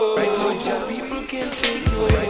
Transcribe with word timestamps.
Right 0.00 0.32
now, 0.64 0.88
people 0.88 1.22
can't 1.24 1.52
take 1.52 1.84
no 1.92 2.08
more. 2.08 2.29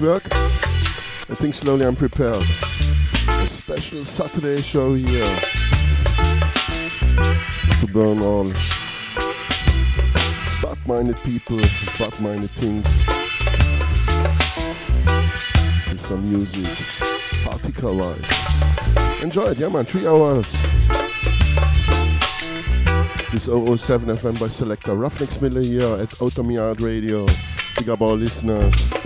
Work. 0.00 0.28
I 0.32 1.34
think 1.34 1.54
slowly 1.54 1.84
I'm 1.84 1.96
prepared. 1.96 2.44
A 3.28 3.48
special 3.48 4.04
Saturday 4.04 4.62
show 4.62 4.94
here 4.94 5.24
to 7.80 7.86
burn 7.92 8.22
all 8.22 8.44
bad-minded 10.62 11.16
people, 11.24 11.58
bad-minded 11.98 12.50
things 12.50 12.86
with 15.88 16.00
some 16.00 16.30
music, 16.30 16.76
particle 17.44 17.94
vibes. 17.94 19.20
Enjoy 19.20 19.48
it, 19.48 19.58
yeah 19.58 19.68
man, 19.68 19.84
three 19.84 20.06
hours. 20.06 20.52
This 23.32 23.44
007 23.46 24.16
FM 24.16 24.38
by 24.38 24.48
Selector 24.48 24.92
Ruffneck 24.92 25.32
Smille 25.32 25.64
here 25.64 25.96
at 26.00 26.22
Outta 26.22 26.44
Mi 26.44 26.54
Yard 26.54 26.82
Radio. 26.82 27.26
Big 27.76 27.88
up 27.88 28.00
all 28.00 28.14
listeners. 28.14 28.97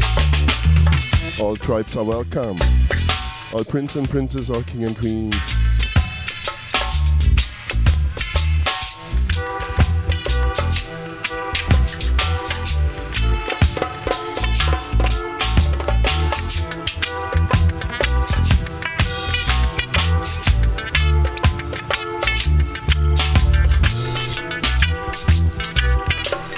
All 1.41 1.56
tribes 1.56 1.97
are 1.97 2.04
welcome. 2.04 2.60
All 3.53 3.65
prince 3.65 3.97
and 3.97 4.09
princess, 4.09 4.50
all 4.50 4.62
king 4.62 4.84
and 4.84 4.97
queens. 4.97 5.34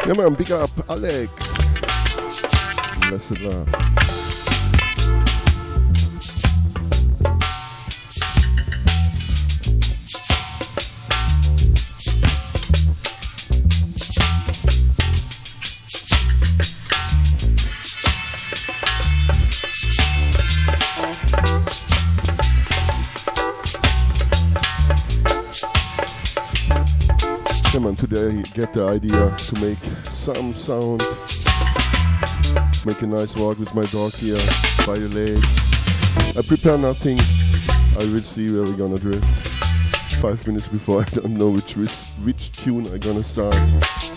Yeah 0.06 0.12
man, 0.12 0.34
big 0.34 0.52
up 0.52 0.70
Alex. 0.91 1.30
Blessed 3.08 3.38
love. 3.41 4.03
Get 28.54 28.72
the 28.72 28.86
idea 28.86 29.34
to 29.36 29.60
make 29.60 29.78
some 30.12 30.54
sound 30.54 31.01
make 32.86 33.03
a 33.03 33.06
nice 33.06 33.34
walk 33.34 33.59
with 33.59 33.74
my 33.74 33.84
dog 33.86 34.12
here 34.12 34.39
by 34.86 34.97
the 34.97 35.09
lake. 35.09 35.45
I 36.36 36.42
prepare 36.47 36.78
nothing. 36.78 37.18
I 37.98 38.04
will 38.04 38.21
see 38.21 38.53
where 38.53 38.62
we're 38.62 38.77
gonna 38.77 39.01
drift. 39.01 39.27
Five 40.21 40.47
minutes 40.47 40.68
before 40.68 41.01
I 41.06 41.09
don't 41.10 41.34
know 41.34 41.48
which 41.48 41.77
which, 41.77 42.53
tune 42.53 42.86
I'm 42.86 43.01
gonna 43.01 43.24
start. 43.24 43.56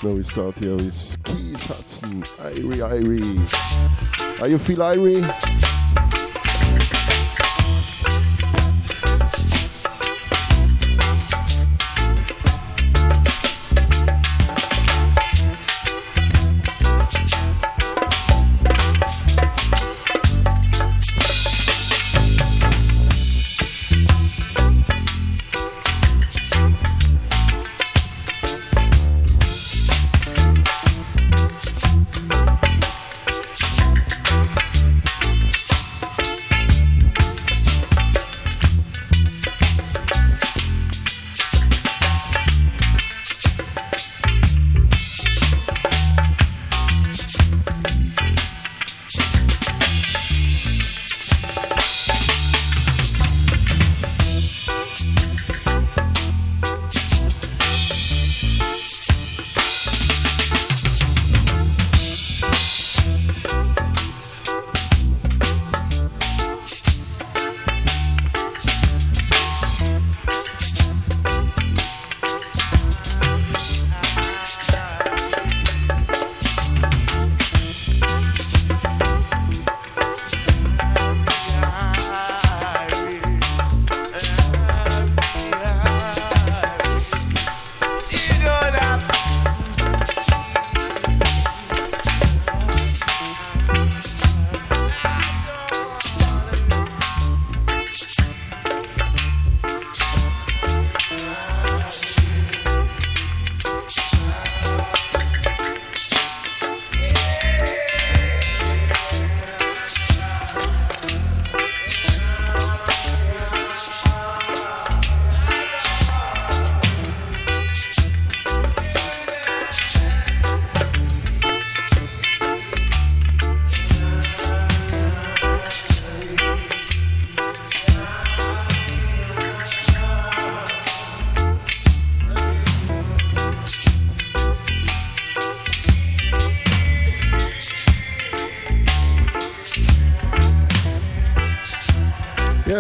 Now 0.04 0.12
we 0.12 0.24
start 0.24 0.56
here 0.60 0.76
with 0.76 1.24
Keith 1.24 1.64
Hudson, 1.64 2.22
Irie 2.38 2.78
Irie. 2.78 4.40
Are 4.40 4.48
you 4.48 4.60
feel 4.60 4.78
Irie? 4.78 5.67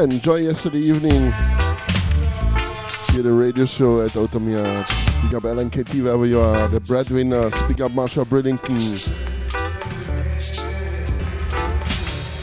Enjoy 0.09 0.35
yesterday 0.35 0.79
evening. 0.79 1.33
Here 3.11 3.23
the 3.23 3.33
radio 3.33 3.65
show 3.65 3.99
at 3.99 4.15
Outta 4.15 4.39
Mi 4.39 4.53
Yard. 4.53 4.87
Speak 4.87 5.33
up 5.33 5.43
LNKT 5.43 6.01
wherever 6.01 6.25
you 6.25 6.39
are. 6.39 6.69
The 6.69 6.79
breadwinner. 6.79 7.51
Speak 7.51 7.81
up 7.81 7.91
Marsha 7.91 8.23
Bridlington. 8.25 8.79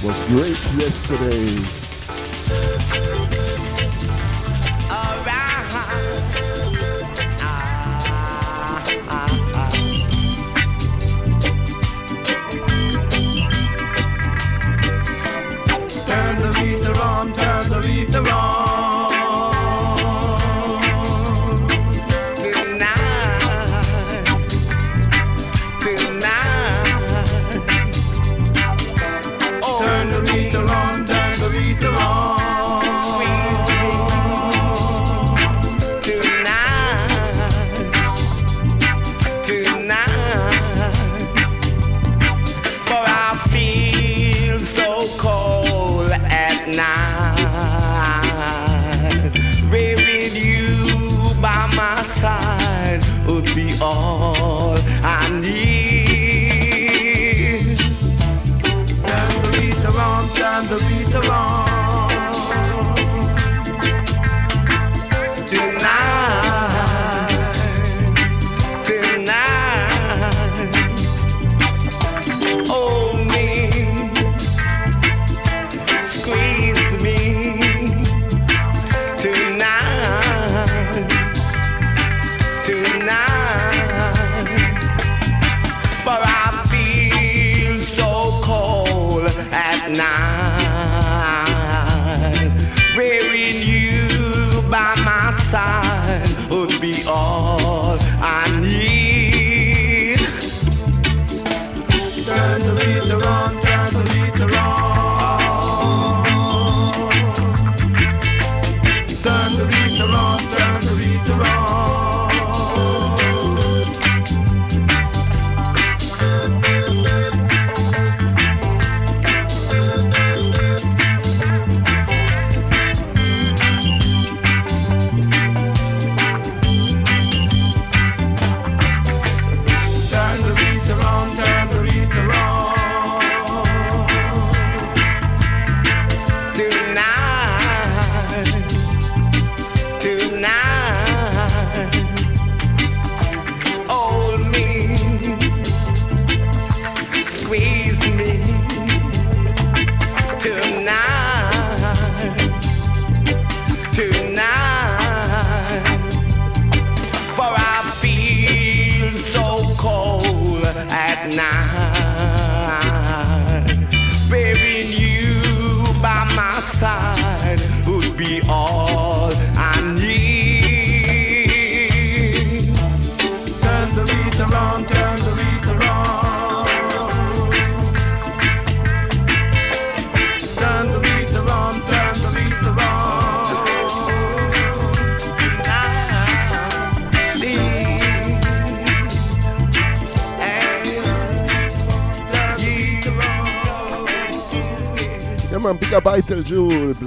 Was 0.05 0.25
great 0.26 0.61
yesterday. 0.78 1.83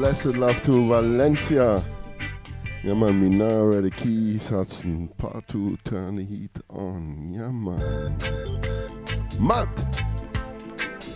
Blessed 0.07 0.37
love 0.37 0.61
to 0.63 0.87
Valencia. 0.87 1.83
Yeah 2.81 2.93
man, 2.93 3.21
me 3.21 3.27
now 3.27 3.63
ready 3.63 3.89
Keith, 3.89 4.47
Hudson, 4.47 5.09
part 5.17 5.45
two, 5.49 5.77
turn 5.83 6.15
the 6.15 6.23
heat 6.23 6.57
on. 6.69 7.33
Yeah 7.33 7.51
man. 7.51 8.15
Mad. 9.37 9.67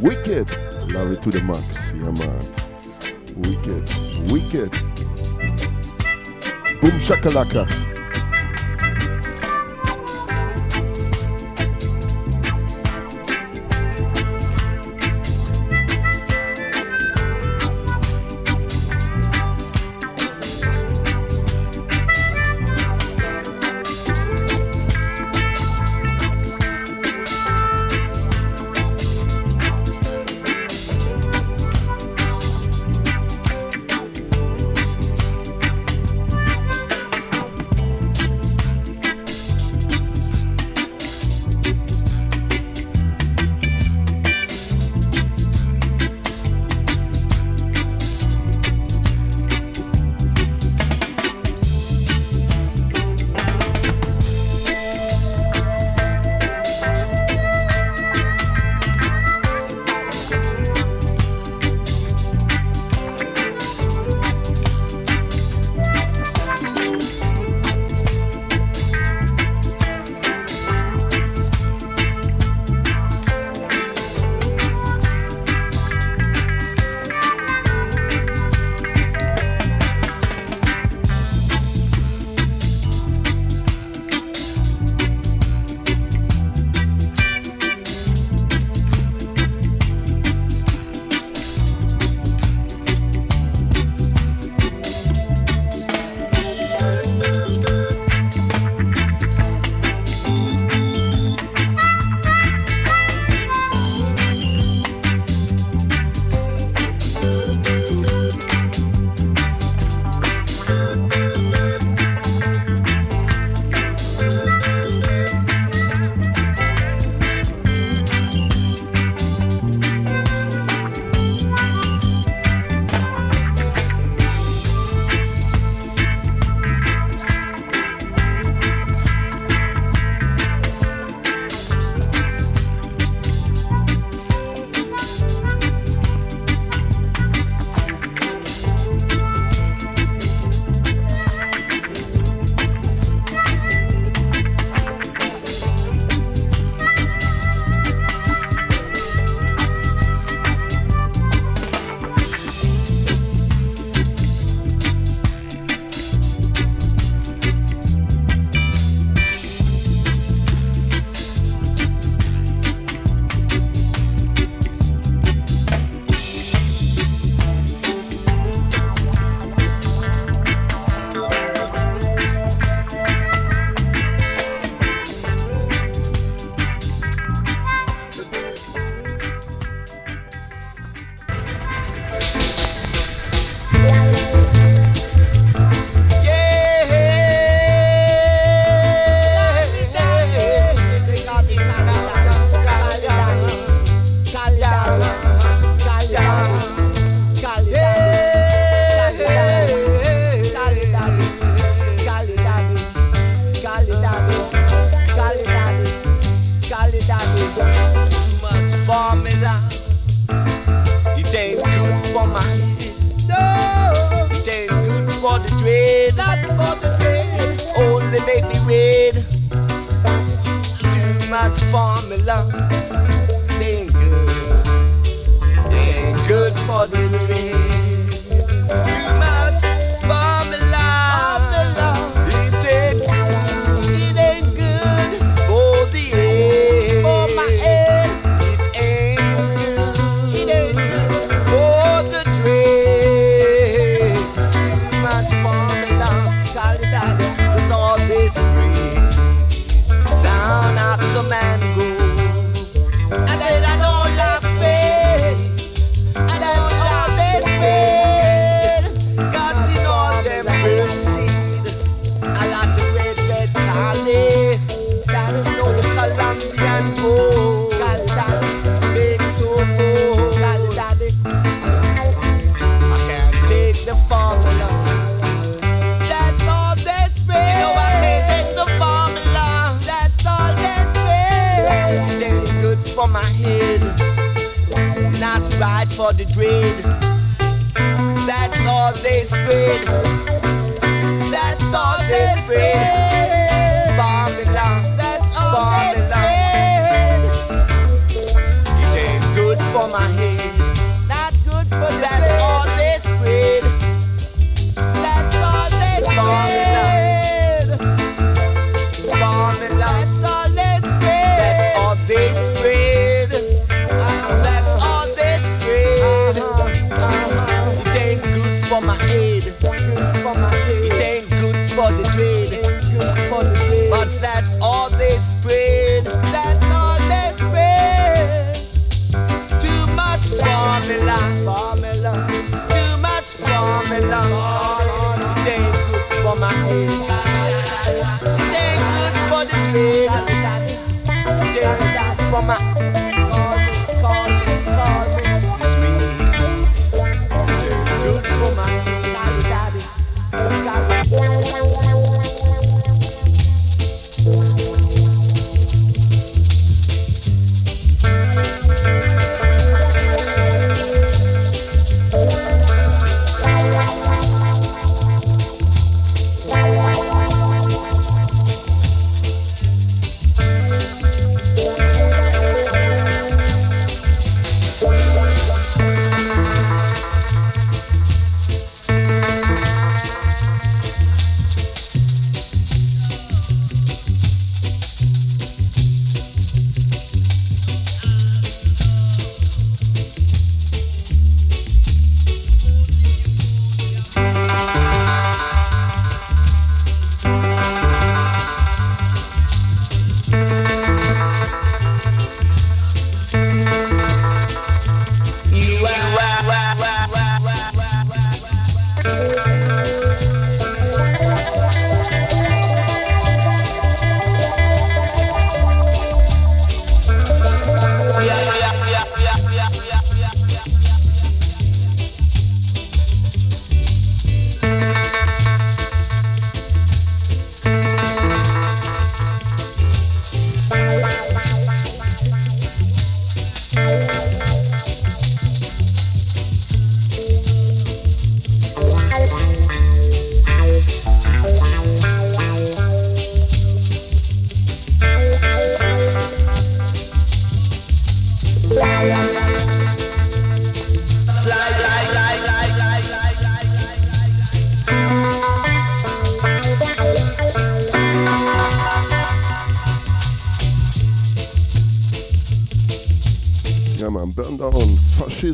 Wicked. 0.01 0.49
Love 0.91 1.13
it 1.13 1.21
to 1.21 1.31
the 1.31 1.39
max. 1.39 1.93
Yeah 1.93 2.11
man. 2.11 2.41
Wicked. 3.37 3.89
Wicked. 4.29 4.71
Boom 6.81 6.99
shakalaka. 6.99 7.90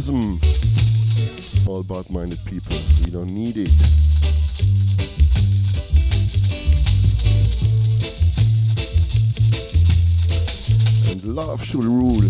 Buddhism. 0.08 0.40
All 1.68 1.84
bad 1.84 2.10
minded 2.10 2.40
people, 2.46 2.78
we 3.04 3.12
don't 3.12 3.34
need 3.34 3.58
it. 3.58 3.72
And 11.10 11.24
love 11.36 11.64
should 11.64 11.84
rule. 11.84 12.24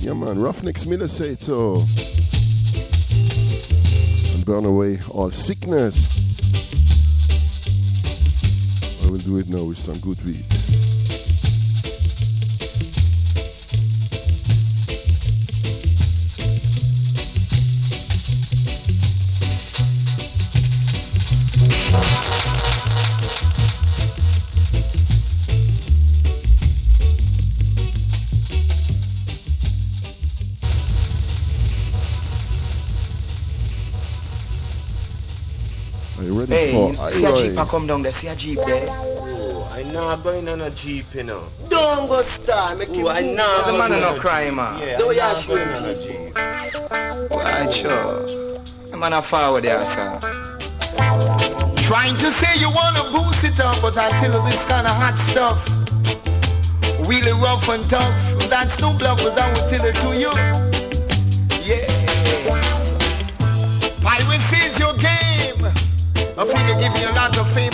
Yeah, 0.00 0.12
man, 0.12 0.36
Ruffneck 0.36 0.78
Smille 0.78 1.08
say 1.08 1.36
so. 1.38 1.86
And 4.34 4.44
burn 4.44 4.66
away 4.66 5.00
all 5.08 5.30
sickness. 5.30 6.13
with 9.74 9.82
some 9.82 9.98
good 9.98 10.22
weed. 10.24 10.44
Are 36.16 36.22
you 36.22 36.38
ready 36.38 36.52
hey, 36.52 36.72
for? 36.72 37.10
See 37.10 37.24
a 37.24 37.36
jeep, 37.36 37.58
I 37.58 37.64
come 37.64 37.86
down 37.88 38.02
there. 38.02 38.12
See 38.12 38.28
a 38.28 38.36
jeep 38.36 38.60
there. 38.60 39.13
Nah, 39.94 40.16
going 40.16 40.48
on 40.48 40.60
a 40.60 40.70
jeep, 40.70 41.14
you 41.14 41.22
know. 41.22 41.44
Don't 41.68 42.08
go 42.08 42.20
star, 42.22 42.74
make 42.74 42.88
Ooh, 42.88 43.08
him 43.10 43.26
move. 43.26 43.36
The 43.64 43.72
man 43.78 43.90
no, 43.92 44.00
not 44.00 44.18
crying 44.18 44.56
man. 44.56 44.80
No 44.80 44.84
ah. 44.84 44.98
Though 44.98 45.12
nah, 45.12 45.62
I'm 45.62 45.84
on 45.84 45.84
a 45.84 45.94
jeep. 45.94 46.34
Why, 47.30 47.70
sure. 47.70 48.26
The 48.90 48.96
man 48.96 49.12
a 49.12 49.22
forward 49.22 49.62
there, 49.62 49.86
sir. 49.86 50.18
Trying 51.86 52.16
to 52.16 52.32
say 52.32 52.58
you 52.58 52.70
wanna 52.74 53.04
boost 53.12 53.44
it 53.44 53.60
up, 53.60 53.80
but 53.80 53.96
I 53.96 54.10
tell 54.18 54.34
you 54.34 54.50
this 54.50 54.64
kind 54.66 54.84
of 54.84 54.96
hot 54.96 55.16
stuff. 55.30 55.64
Really 57.06 57.30
rough 57.40 57.68
and 57.68 57.88
tough. 57.88 58.50
That's 58.50 58.80
no 58.80 58.98
bluff, 58.98 59.20
cause 59.20 59.38
I 59.38 59.52
will 59.52 59.68
tell 59.68 59.84
it 59.84 59.94
to 59.94 60.10
you. 60.18 60.32
Yeah. 61.62 61.86
Piracy's 64.02 64.76
your 64.76 64.94
game. 64.94 65.62
I 66.36 66.44
feel 66.44 66.66
you 66.66 66.82
give 66.82 66.98
you 67.00 67.08
a 67.08 67.14
lot 67.14 67.38
of 67.38 67.48
fame 67.52 67.73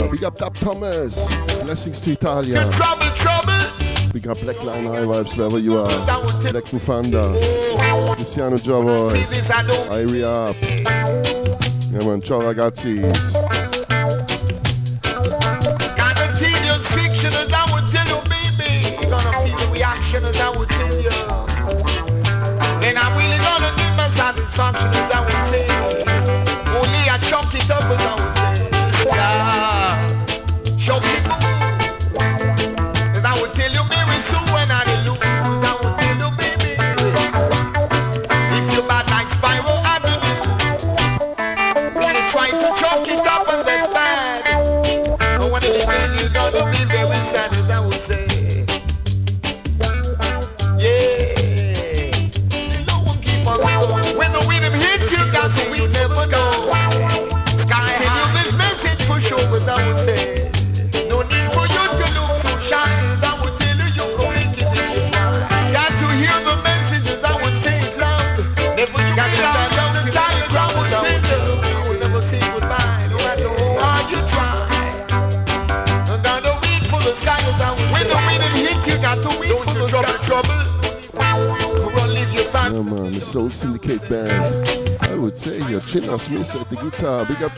big 0.11 0.23
up 0.23 0.37
Dub 0.37 0.55
Thomas. 0.55 1.15
Blessings 1.63 2.01
to 2.01 2.11
Italia. 2.11 2.69
Trouble, 2.71 3.05
trouble. 3.15 4.11
Big 4.13 4.27
up 4.27 4.39
Black 4.41 4.61
Line 4.63 4.85
High 4.85 5.05
Vibes, 5.05 5.37
wherever 5.37 5.57
you 5.57 5.77
are. 5.77 5.87
Black 6.51 6.65
Bufanda. 6.65 7.31
Oh. 7.33 8.15
Luciano 8.19 8.57
Javoy. 8.57 9.11
Irie 9.89 10.23
Up. 10.23 10.55
Yeah 11.91 12.05
man, 12.05 12.21
ciao 12.21 12.39
ragazzi. 12.39 13.01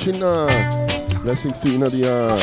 China. 0.03 0.47
Uh, 0.49 1.19
blessings 1.21 1.59
to 1.61 1.69
you, 1.69 1.77
Nadia. 1.77 2.13
Uh, 2.13 2.35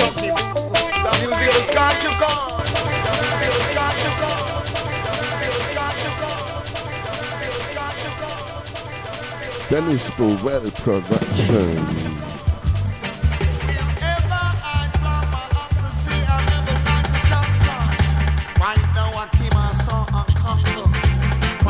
Dennis 9.68 10.09
Bovell 10.12 10.73
Production. 10.77 11.77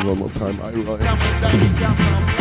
One 0.06 0.18
more 0.18 0.30
time, 0.30 0.60
I 0.62 0.70
write. 0.70 2.39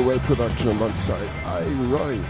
Bovell 0.00 0.18
production 0.20 0.68
alongside 0.68 1.28
I 1.44 1.62
Roy. 1.92 2.29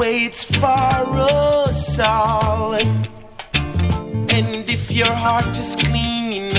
waits 0.00 0.44
for 0.44 1.04
us 1.28 1.98
all. 1.98 2.72
And 4.36 4.64
if 4.76 4.90
your 4.90 5.12
heart 5.24 5.58
is 5.58 5.76
clean, 5.76 6.50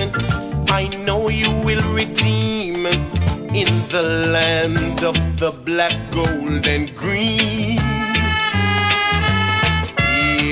I 0.70 0.84
know 1.06 1.28
you 1.30 1.50
will 1.66 1.86
redeem 1.92 2.86
in 3.62 3.70
the 3.94 4.04
land 4.38 5.04
of 5.04 5.16
the 5.40 5.52
black, 5.66 5.98
gold, 6.12 6.68
and 6.68 6.96
green. 6.96 7.80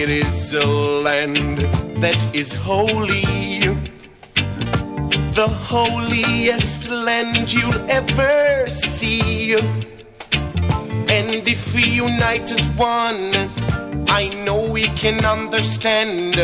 It 0.01 0.09
is 0.09 0.55
a 0.55 0.65
land 0.65 1.57
that 2.01 2.19
is 2.33 2.55
holy, 2.55 3.59
the 5.39 5.49
holiest 5.69 6.89
land 6.89 7.53
you'll 7.53 7.83
ever 7.87 8.67
see 8.67 9.18
unite 12.05 12.49
as 12.49 12.65
one. 12.77 13.31
I 14.07 14.29
know 14.45 14.71
we 14.71 14.83
can 15.03 15.25
understand 15.25 16.37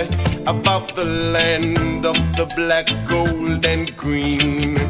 about 0.45 0.95
the 0.95 1.05
land 1.05 2.05
of 2.05 2.17
the 2.35 2.45
black, 2.57 2.87
gold, 3.07 3.65
and 3.65 3.95
green. 3.95 4.84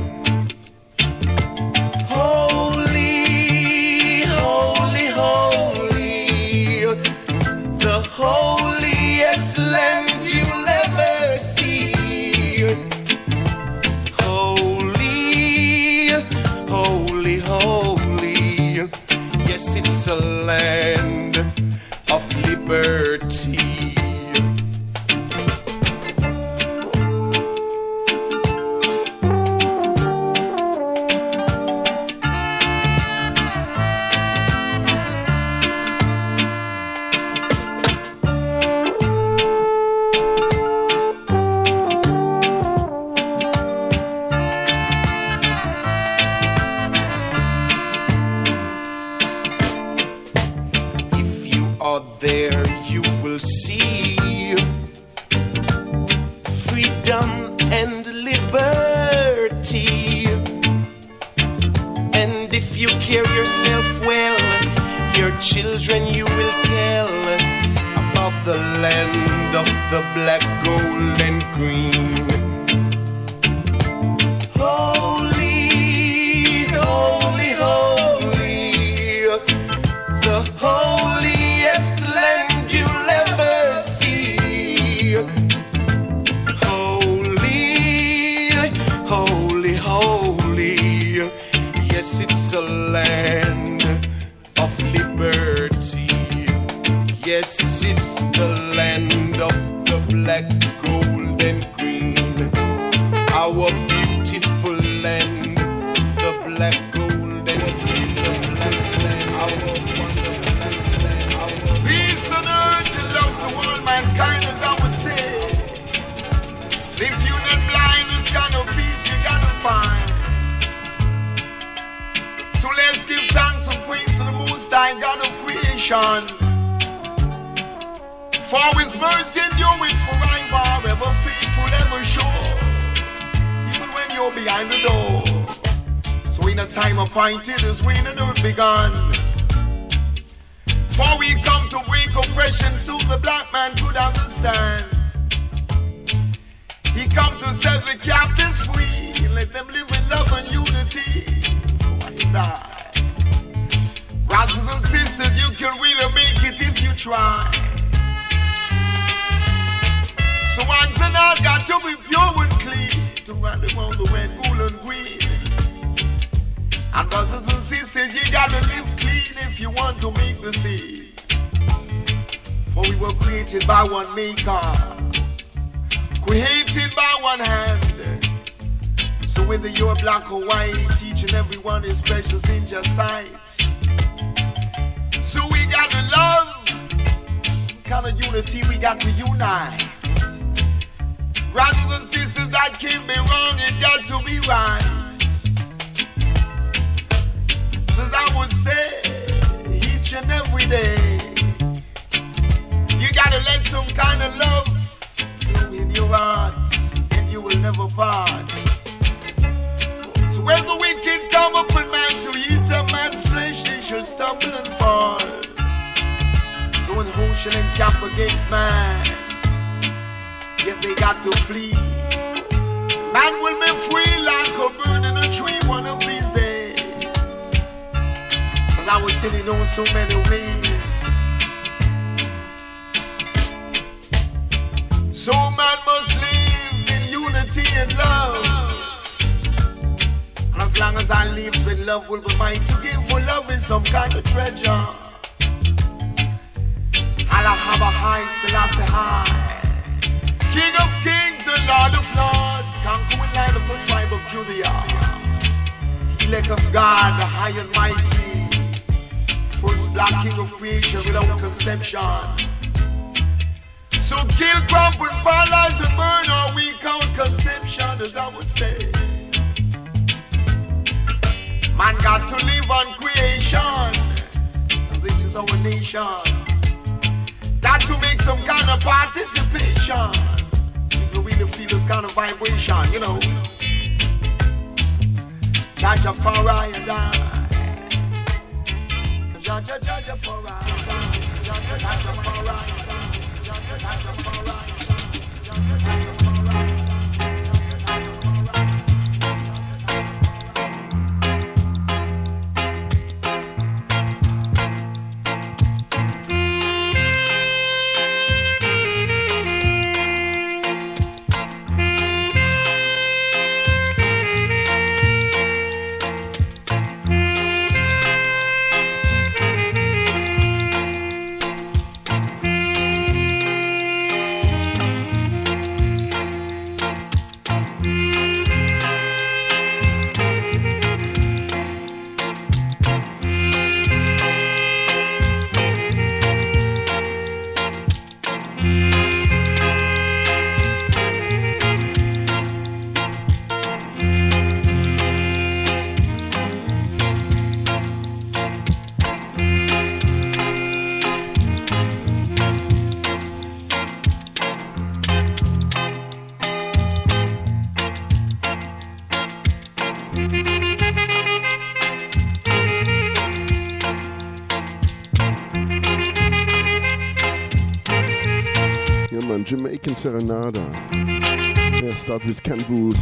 Jamaican 369.46 369.96
Serenada. 369.96 370.60
Yeah, 370.92 371.94
start 371.94 372.26
with 372.26 372.42
Ken 372.42 372.62
Boothe. 372.64 372.98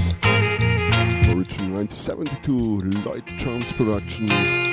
Origin 1.34 1.74
1972, 1.74 2.82
Lloyd 3.06 3.26
Jones 3.38 3.72
production. 3.72 4.28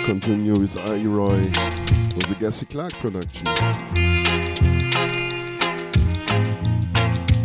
Continue 0.04 0.58
with 0.58 0.76
I-Roy. 0.76 1.48
Was 2.16 2.28
a 2.28 2.34
Gussie 2.40 2.66
Clarke 2.66 2.94
production. 2.94 3.46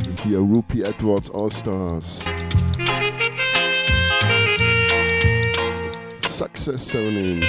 And 0.02 0.20
here, 0.22 0.40
Rupie 0.40 0.84
Edwards 0.84 1.30
All 1.30 1.52
Stars. 1.52 2.24
Success 6.28 6.84
7 6.84 7.16
inch. 7.16 7.46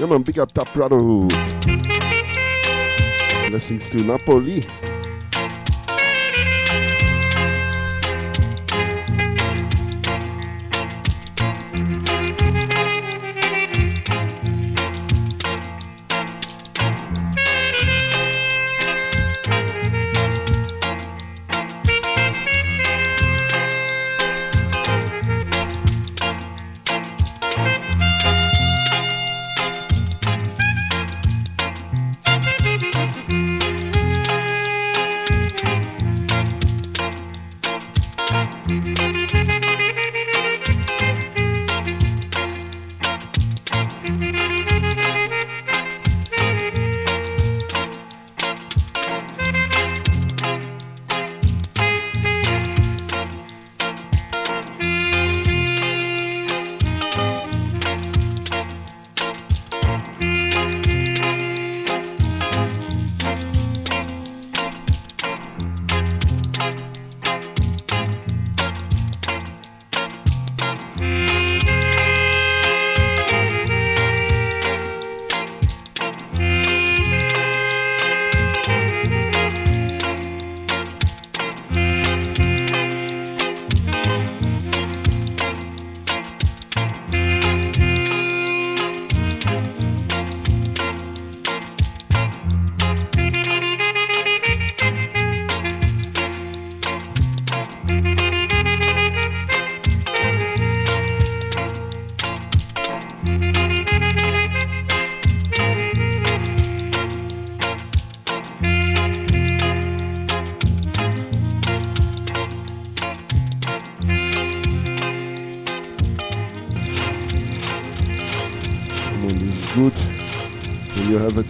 Yeah, 0.00 0.06
man, 0.06 0.22
big 0.22 0.40
up 0.40 0.52
Top 0.52 0.74
Brotherhood. 0.74 1.87
Blessings 3.48 3.88
to 3.88 3.96
Napoli. 4.02 4.62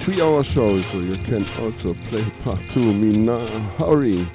Three 0.09 0.23
hour 0.23 0.43
show, 0.43 0.81
so 0.81 1.01
you 1.01 1.17
can 1.25 1.47
also 1.61 1.93
play 2.09 2.25
part 2.43 2.59
two. 2.73 2.95
Me 2.95 3.15
now, 3.15 3.47
hurry. 3.77 4.27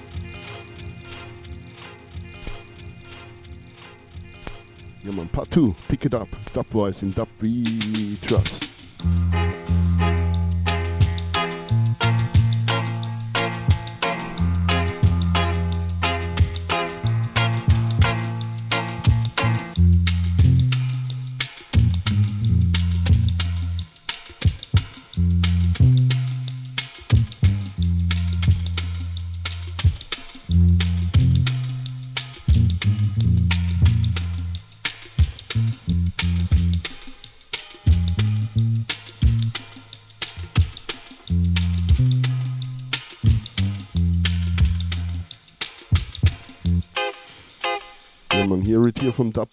Yeah, 5.04 5.12
man, 5.14 5.30
part 5.30 5.50
two. 5.50 5.74
Pick 5.88 6.06
it 6.06 6.14
up. 6.14 6.28
Dub 6.54 6.68
voice 6.68 7.02
in 7.02 7.12
Dub 7.12 7.28
we 7.42 8.18
trust. 8.18 8.73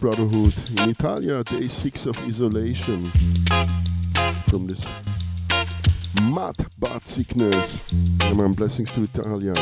Brotherhood. 0.01 0.55
In 0.79 0.89
Italia, 0.89 1.43
day 1.43 1.67
six 1.67 2.07
of 2.07 2.17
isolation 2.23 3.11
from 4.49 4.65
this 4.65 4.87
mad 6.23 6.55
bad 6.79 7.07
sickness. 7.07 7.79
My 8.33 8.47
blessings 8.47 8.91
to 8.93 9.03
Italia, 9.03 9.53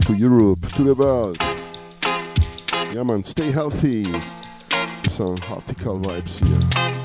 to 0.00 0.14
Europe, 0.14 0.68
to 0.72 0.82
the 0.82 0.94
world. 0.96 1.38
Yeah, 2.92 3.04
man, 3.04 3.22
stay 3.22 3.52
healthy. 3.52 4.02
Some 5.08 5.36
Heartical 5.36 6.00
vibes 6.00 6.44
here. 6.44 7.03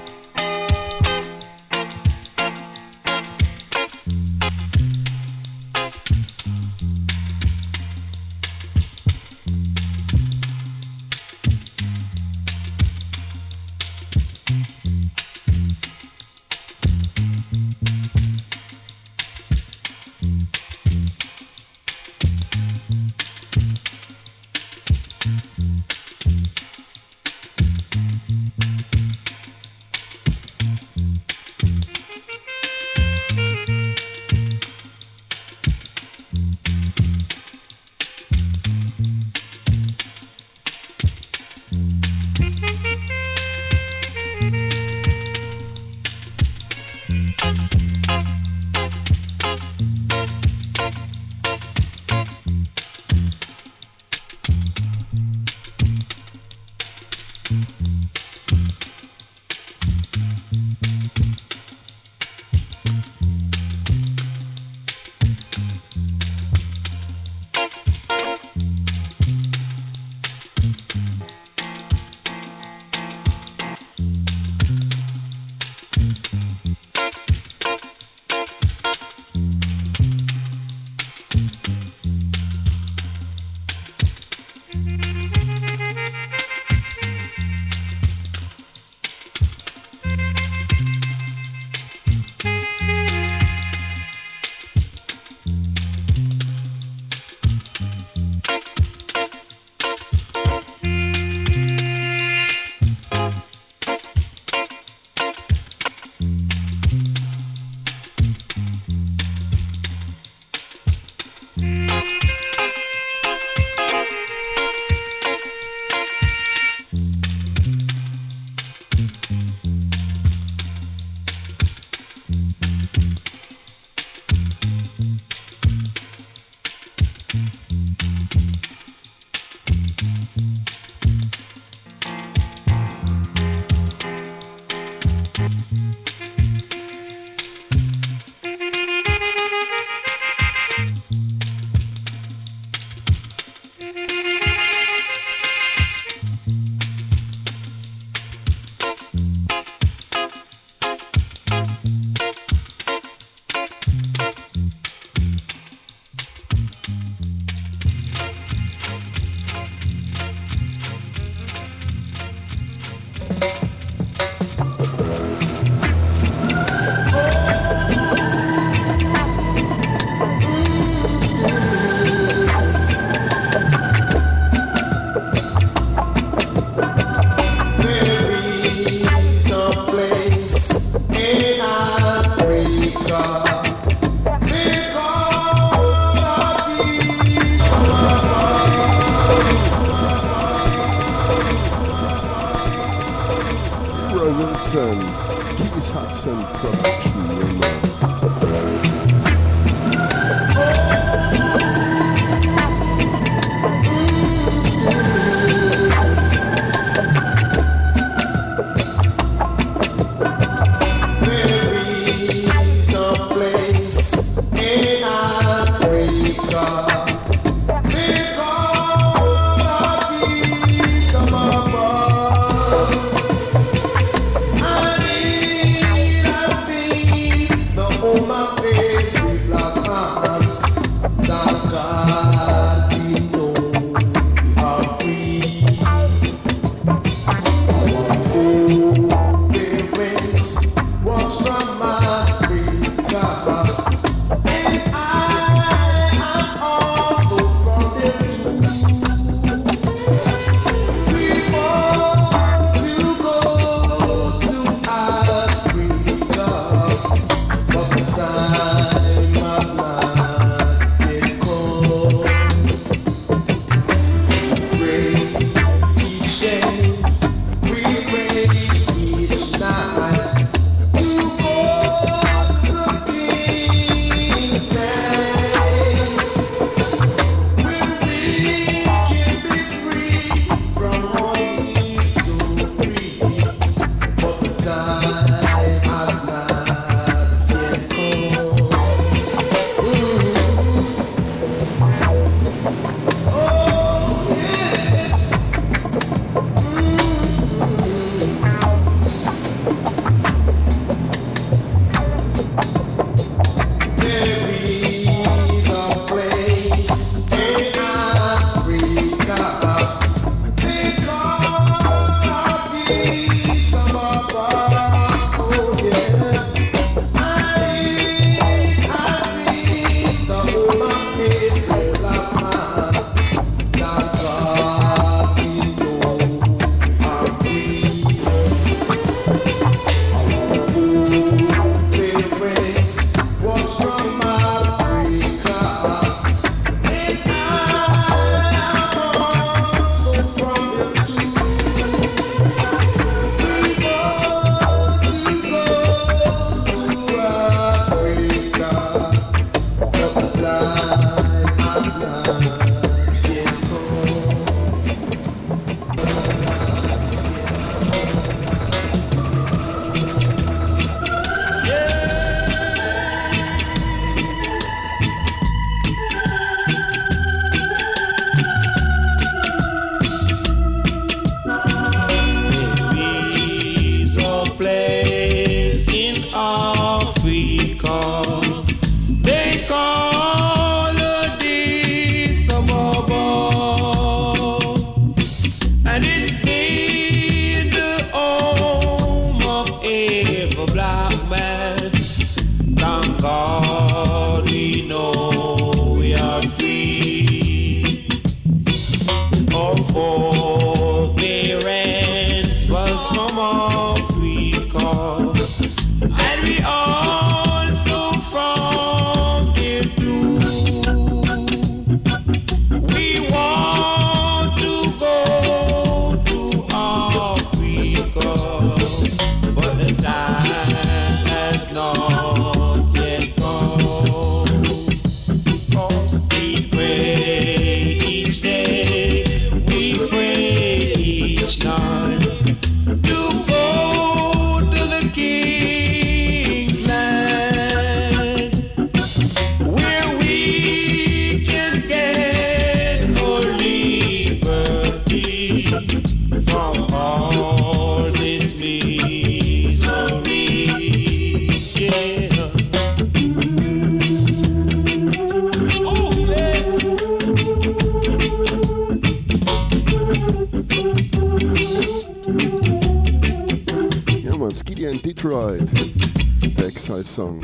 Song 467.03 467.39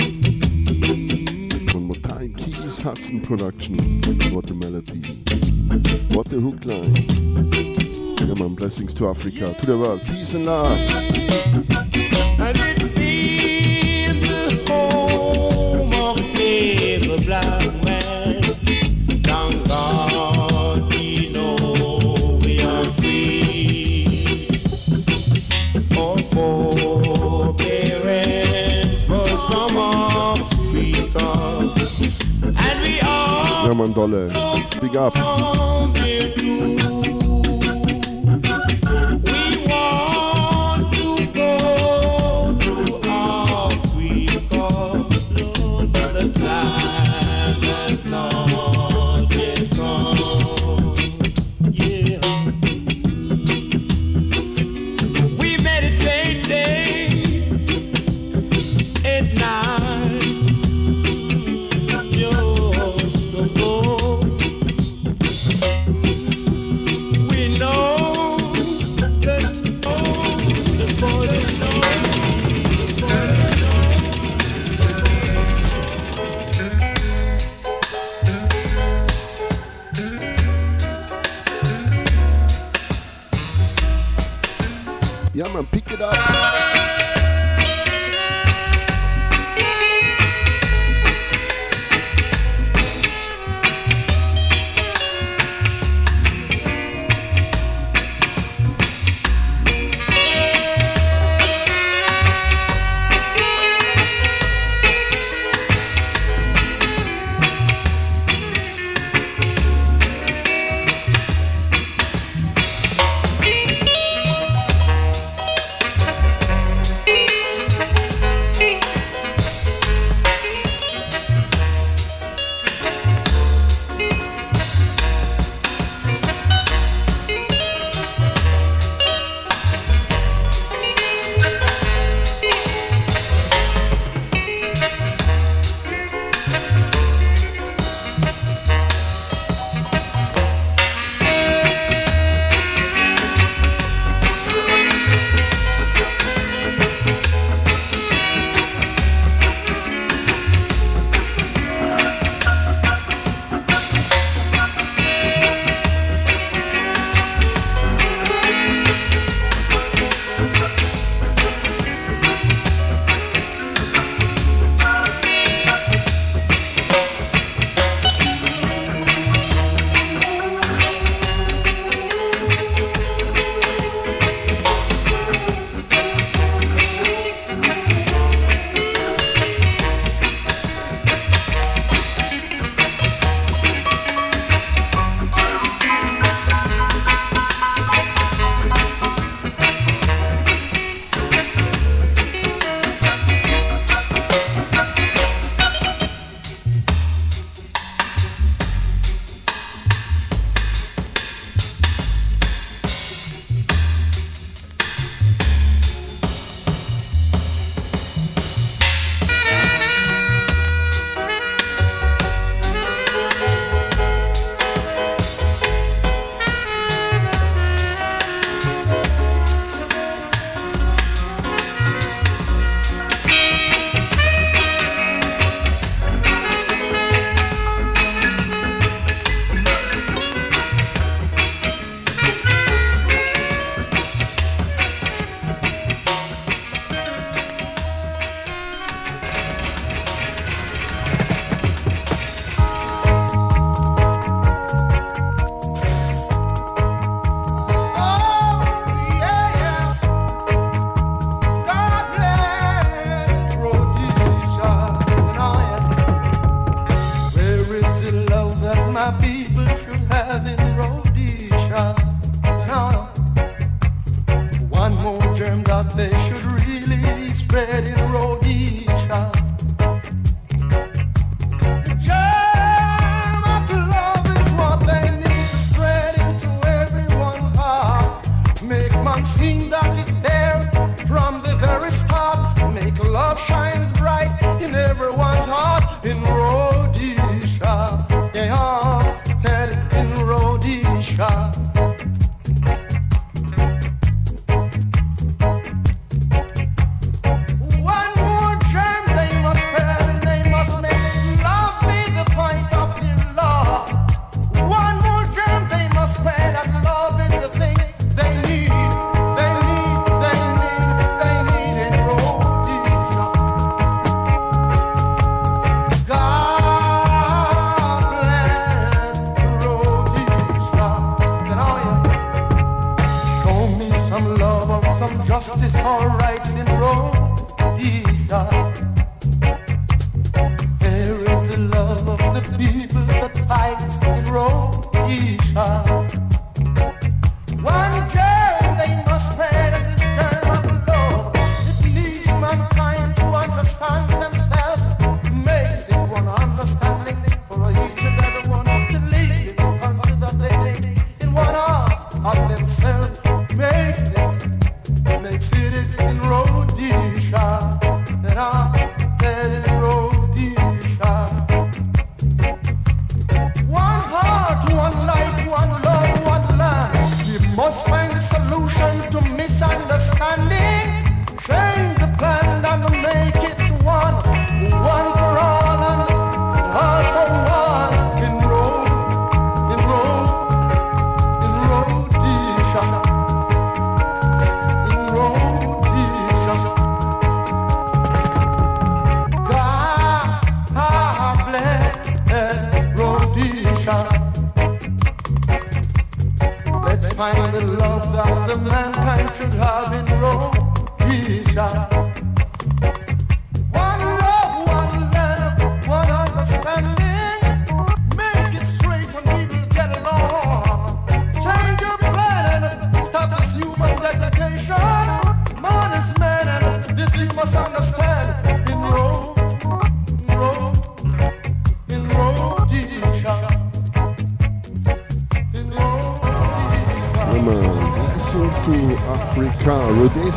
von 1.72 2.02
Time 2.02 2.34
Keith 2.36 2.80
Hudson 2.80 3.22
Production. 3.22 4.02
What 4.34 4.50
a 4.50 4.54
melody. 4.54 5.24
What 6.14 6.32
a 6.34 6.40
hook 6.40 6.66
line. 6.66 6.96
Yeah, 8.20 8.34
man, 8.34 8.56
blessings 8.56 8.94
to 8.96 9.08
Africa, 9.08 9.56
to 9.60 9.66
the 9.66 9.78
world. 9.78 10.02
Peace 10.02 10.34
and 10.34 10.46
love. 10.46 11.65
Dolle. 34.08 34.30
Big 34.82 34.96
up. 34.96 35.25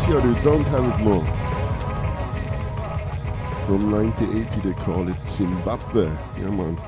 it 0.08 0.14
or 0.14 0.20
they 0.20 0.42
don't 0.42 0.64
have 0.64 0.84
it 0.84 1.04
long. 1.04 1.24
From 3.66 3.92
1980 3.92 4.60
they 4.68 4.74
call 4.84 5.08
it 5.08 5.16
Zimbabwe. 5.28 6.04
Yeah 6.38 6.50
man. 6.50 6.78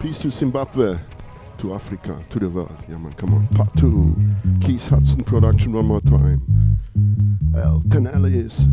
Peace 0.00 0.18
to 0.18 0.30
Zimbabwe, 0.30 0.98
to 1.58 1.74
Africa, 1.74 2.18
to 2.30 2.38
the 2.38 2.48
world. 2.48 2.76
Yeah 2.88 2.96
man, 2.96 3.12
come 3.12 3.34
on. 3.34 3.46
Part 3.48 3.76
2. 3.76 4.16
Keith 4.60 4.88
Hudson 4.88 5.24
production 5.24 5.72
one 5.72 5.86
more 5.86 6.00
time. 6.00 6.42
El 7.56 7.82
Canales. 7.90 8.68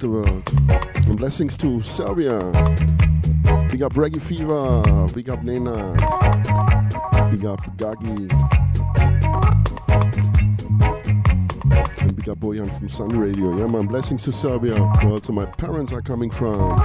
the 0.00 0.08
world. 0.08 0.52
And 1.06 1.18
blessings 1.18 1.56
to 1.58 1.82
Serbia. 1.82 2.38
Big 3.70 3.82
up 3.82 3.92
Reggae 3.92 4.20
Fever. 4.20 5.12
Big 5.14 5.28
up 5.28 5.42
Nena. 5.44 5.92
Big 7.30 7.44
up 7.44 7.60
Gagi. 7.76 8.30
And 12.00 12.16
big 12.16 12.28
up 12.28 12.38
Boyan 12.38 12.74
from 12.78 12.88
Sun 12.88 13.10
Radio. 13.10 13.56
Yeah, 13.56 13.66
man. 13.66 13.86
Blessings 13.86 14.24
to 14.24 14.32
Serbia. 14.32 14.72
Well, 15.04 15.20
to 15.20 15.32
my 15.32 15.44
parents 15.44 15.92
are 15.92 16.02
coming 16.02 16.30
from. 16.30 16.78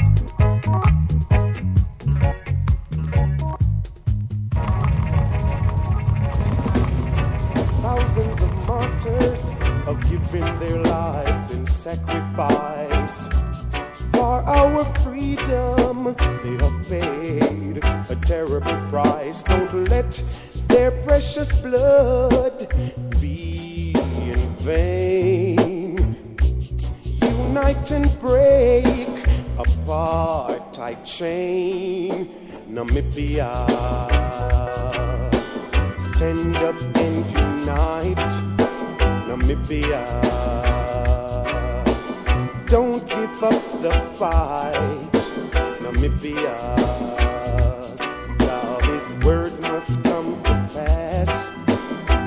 Terrible 18.65 18.89
price. 18.89 19.43
Don't 19.43 19.89
let 19.89 20.23
their 20.67 20.91
precious 20.91 21.51
blood 21.61 22.67
be 23.19 23.93
in 24.31 24.39
vain. 24.59 26.15
Unite 27.21 27.91
and 27.91 28.19
break 28.19 28.85
apartheid 29.57 31.03
chain. 31.05 32.29
Namibia, 32.69 33.65
stand 36.01 36.55
up 36.57 36.79
and 36.97 37.25
unite. 37.31 38.33
Namibia, 39.27 40.03
don't 42.67 43.07
give 43.07 43.43
up 43.43 43.81
the 43.81 43.91
fight. 44.17 45.11
Namibia, 45.81 47.14
words 49.25 49.59
must 49.59 50.03
come 50.03 50.41
to 50.43 50.69
pass. 50.73 51.49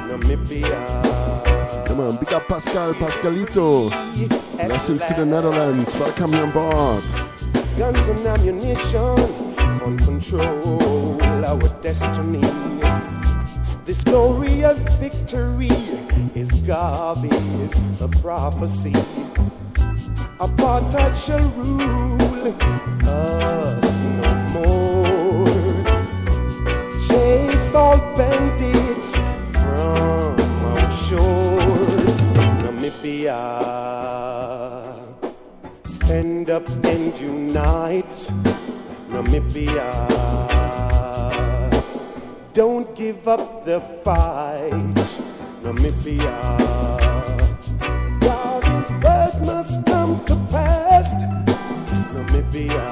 Namibia. 0.09 1.87
Come 1.87 2.01
on, 2.01 2.17
big 2.17 2.33
up 2.33 2.49
Pascal, 2.49 2.93
Pascalito. 2.95 3.89
Blessings 4.67 5.05
to 5.07 5.15
the 5.15 5.25
Netherlands. 5.25 5.95
Welcome 5.95 6.35
on 6.35 6.51
board. 6.51 7.05
Guns 7.79 8.07
and 8.09 8.27
ammunition 8.27 9.01
on 9.87 9.97
control 9.99 11.23
our 11.45 11.69
destiny. 11.81 12.43
This 13.85 14.03
glorious 14.03 14.83
victory 14.99 15.71
is 16.35 16.51
Garvey's 16.63 18.01
a 18.01 18.09
prophecy. 18.21 18.93
Apartheid 20.41 21.15
shall 21.17 21.49
rule 21.51 22.55
us 23.09 23.88
Chase 27.19 27.75
all 27.75 27.99
bandits 28.17 29.11
from 29.61 30.37
our 30.71 30.91
shores. 31.07 32.15
Namibia, 32.63 33.41
stand 35.83 36.49
up 36.49 36.69
and 36.85 37.13
unite. 37.19 38.21
Namibia, 39.11 39.89
don't 42.55 42.95
give 42.95 43.27
up 43.27 43.65
the 43.65 43.81
fight. 44.05 44.99
Namibia, 45.65 46.37
God's 48.21 48.91
word 49.03 49.37
must 49.45 49.85
come 49.87 50.25
to 50.27 50.37
pass. 50.53 51.09
Namibia, 52.15 52.87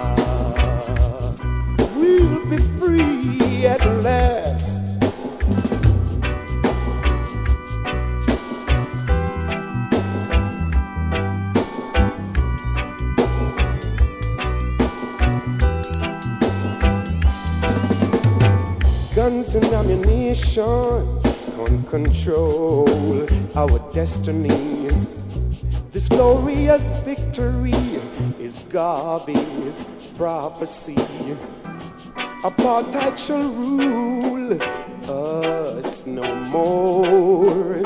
we'll 1.94 2.44
be 2.50 2.58
free 2.80 3.15
Guns 19.26 19.56
and 19.56 19.64
ammunition 19.64 21.20
can 21.56 21.82
control 21.86 23.26
our 23.56 23.80
destiny. 23.92 24.88
This 25.90 26.08
glorious 26.08 26.86
victory 27.04 27.72
is 28.38 28.56
Garvey's 28.70 29.82
prophecy. 30.16 30.94
Apartheid 32.44 33.18
shall 33.18 33.50
rule 33.50 34.52
us 35.10 36.06
no 36.06 36.32
more. 36.54 37.82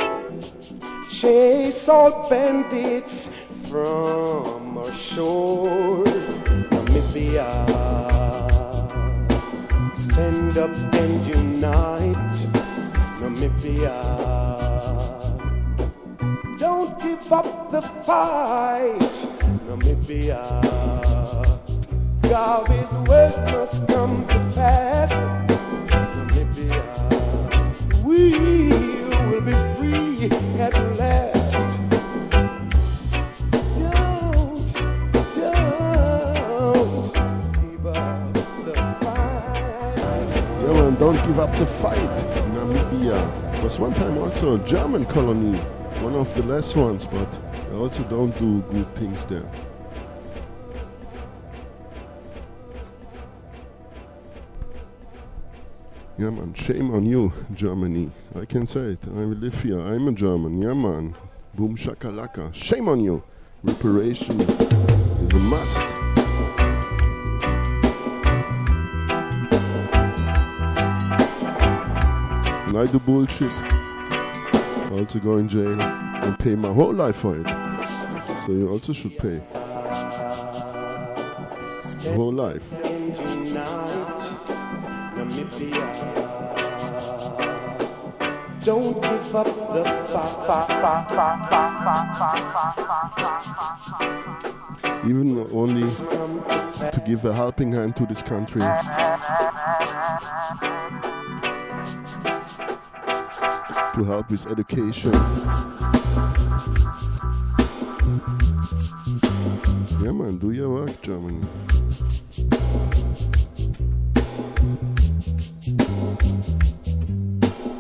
Chase 1.10 1.88
all 1.88 2.28
bandits 2.28 3.30
from 3.70 4.76
our 4.76 4.92
shores. 4.92 6.34
Namibia, 6.68 8.29
stand 10.12 10.58
up 10.58 10.70
and 10.94 11.26
unite. 11.26 12.38
Namibia, 13.20 13.98
don't 16.58 16.98
give 17.00 17.32
up 17.32 17.70
the 17.70 17.82
fight. 18.04 19.16
Namibia, 19.68 20.42
Garvey's 22.22 22.92
word 23.08 23.36
must 23.46 23.86
come 23.88 24.26
to 24.28 24.38
pass. 24.54 25.10
Namibia, 26.16 26.84
we 28.04 28.68
will 29.28 29.42
be 29.42 29.56
free 29.76 30.30
at 30.60 30.74
last. 30.98 31.39
Don't 41.00 41.16
give 41.26 41.40
up 41.40 41.50
the 41.58 41.64
fight. 41.64 41.96
Namibia 42.52 43.62
was 43.62 43.78
one 43.78 43.94
time 43.94 44.18
also 44.18 44.56
a 44.56 44.66
German 44.66 45.06
colony, 45.06 45.56
one 46.02 46.14
of 46.14 46.32
the 46.34 46.42
last 46.42 46.76
ones, 46.76 47.06
but 47.06 47.26
they 47.70 47.76
also 47.76 48.02
don't 48.04 48.38
do 48.38 48.60
good 48.70 48.94
things 48.96 49.24
there. 49.24 49.50
Yeah, 56.18 56.28
man, 56.28 56.52
shame 56.52 56.90
on 56.90 57.06
you, 57.06 57.32
Germany. 57.54 58.10
I 58.38 58.44
can 58.44 58.66
say 58.66 58.92
it. 58.92 58.98
I 59.06 59.20
live 59.20 59.62
here. 59.62 59.80
I'm 59.80 60.06
a 60.06 60.12
German. 60.12 60.60
Yeah, 60.60 60.74
man. 60.74 61.16
Boom 61.54 61.78
shakalaka. 61.78 62.54
Shame 62.54 62.90
on 62.90 63.00
you. 63.00 63.22
Reparation 63.62 64.38
is 64.38 65.32
a 65.32 65.38
must. 65.38 65.99
And 72.70 72.78
I 72.78 72.86
do 72.86 73.00
bullshit. 73.00 73.50
I 73.50 74.90
also 74.92 75.18
go 75.18 75.38
in 75.38 75.48
jail 75.48 75.80
and 75.82 76.38
pay 76.38 76.54
my 76.54 76.72
whole 76.72 76.94
life 76.94 77.16
for 77.16 77.36
it. 77.36 77.48
So 78.46 78.52
you 78.52 78.68
also 78.70 78.92
should 78.92 79.18
pay. 79.18 79.42
The 82.04 82.12
whole 82.14 82.32
life. 82.32 82.62
and 82.84 83.18
unite, 83.18 84.20
Namibia. 85.16 85.84
Don't 88.64 89.02
give 89.02 89.34
up 89.34 89.46
the 89.74 89.84
fight. 90.12 91.10
Even 95.06 95.40
only 95.52 95.90
to 96.92 97.02
give 97.04 97.24
a 97.24 97.32
helping 97.34 97.72
hand 97.72 97.96
to 97.96 98.06
this 98.06 98.22
country. 98.22 98.62
To 103.40 104.04
help 104.04 104.30
with 104.30 104.46
education. 104.48 105.12
Yeah, 110.02 110.12
man, 110.12 110.36
do 110.36 110.50
your 110.50 110.68
work, 110.68 111.00
Germany. 111.00 111.40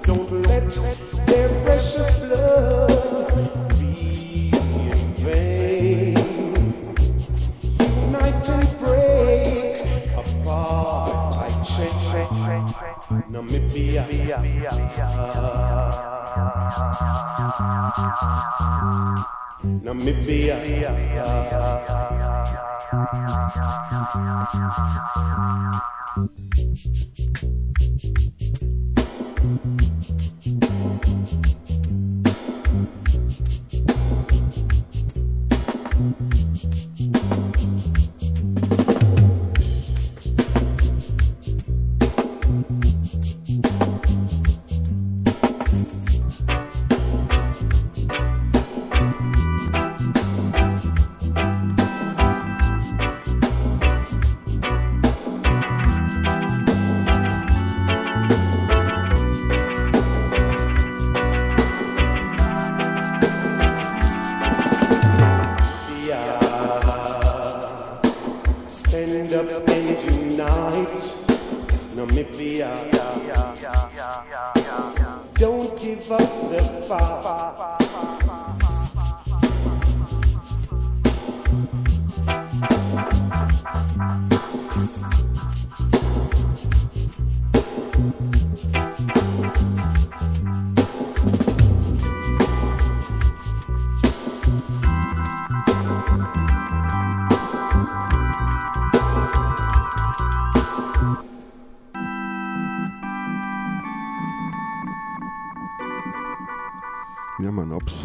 Don't 0.02 0.32
let 0.48 0.70
their 1.26 1.48
precious 1.64 2.18
blood 2.20 3.69
Namibia. 13.28 14.06
Namibia. 19.82 20.56
Namibia. 20.56 20.56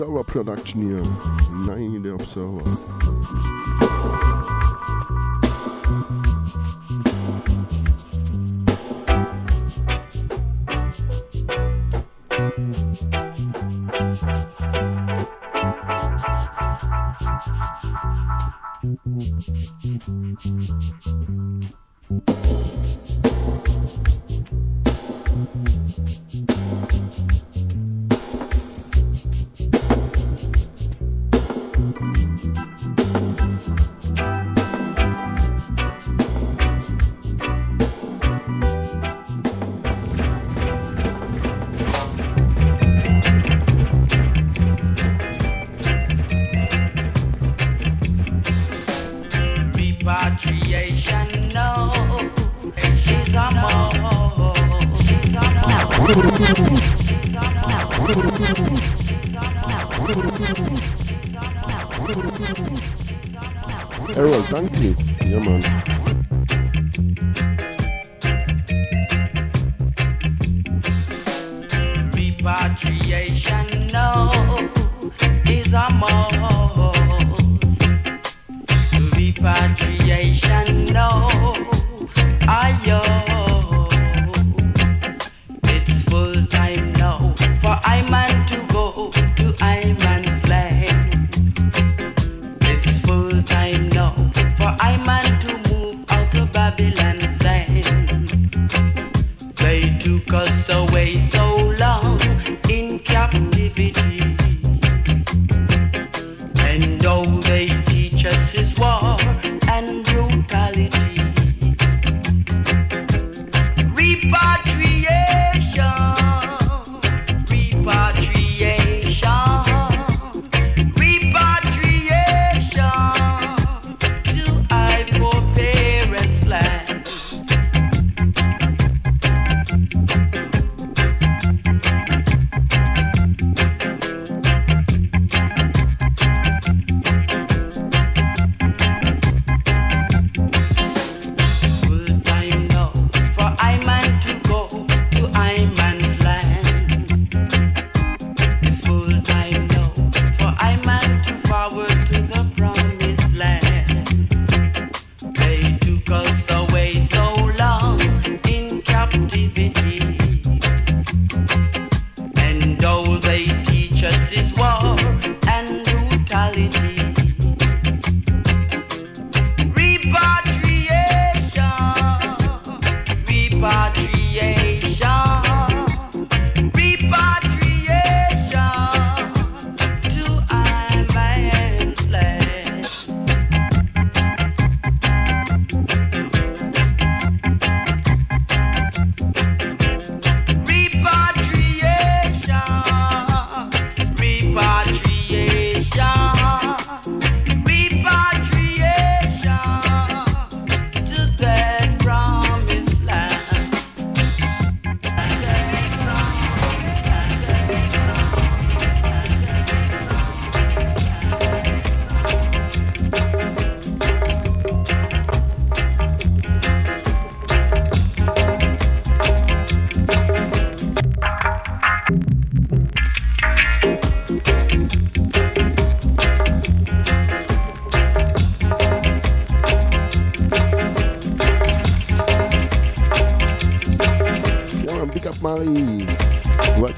Our 0.01 0.25
production 0.25 0.81
here. 0.81 1.03
Nine 1.51 2.05
of 2.05 2.27
Sour. 2.27 2.59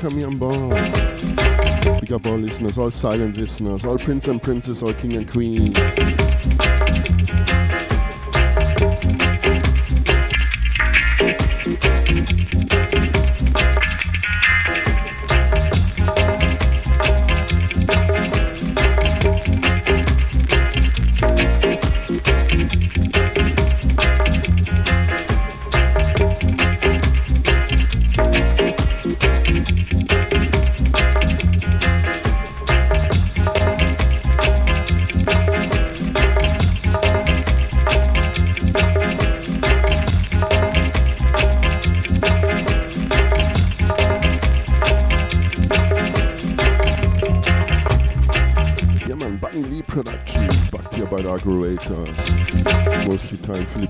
Welcome, 0.07 0.39
Yambo. 0.39 1.99
Pick 1.99 2.11
up 2.11 2.25
all 2.27 2.37
listeners, 2.37 2.77
all 2.77 2.89
silent 2.89 3.35
listeners, 3.35 3.83
all 3.83 3.97
prince 3.97 4.29
and 4.29 4.41
princess, 4.41 4.81
all 4.81 4.93
king 4.93 5.17
and 5.17 5.29
queens. 5.29 5.77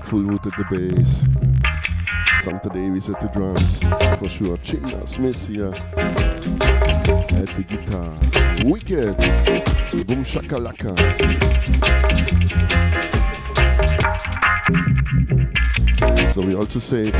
Philip 0.08 0.26
Fullwood 0.26 0.46
at 0.46 0.56
the 0.56 0.64
bass. 0.70 1.22
Santa 2.42 2.68
Davis 2.70 3.08
at 3.10 3.20
the 3.20 3.28
drums. 3.28 3.78
For 4.18 4.28
sure, 4.28 4.56
Chinna 4.58 5.08
Smith 5.08 5.46
here 5.46 5.72
at 7.36 7.48
the 7.56 7.62
guitar. 7.62 8.12
Wicked! 8.64 9.16
Boom 10.06 10.24
shakalaka. 10.24 10.96
So 16.32 16.40
we 16.42 16.54
also 16.54 16.78
say 16.78 17.10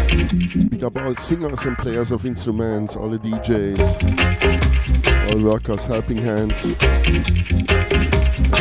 big 0.68 0.84
up 0.84 0.96
all 0.96 1.16
singers 1.16 1.64
and 1.64 1.76
players 1.76 2.10
of 2.10 2.24
instruments, 2.24 2.96
all 2.96 3.10
the 3.10 3.18
DJs, 3.18 3.80
all 5.34 5.42
workers, 5.42 5.84
helping 5.84 6.16
hands 6.18 6.64
at 6.64 6.78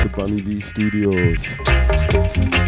the 0.03 0.09
Bunny 0.13 0.41
D 0.41 0.59
Studios. 0.59 2.66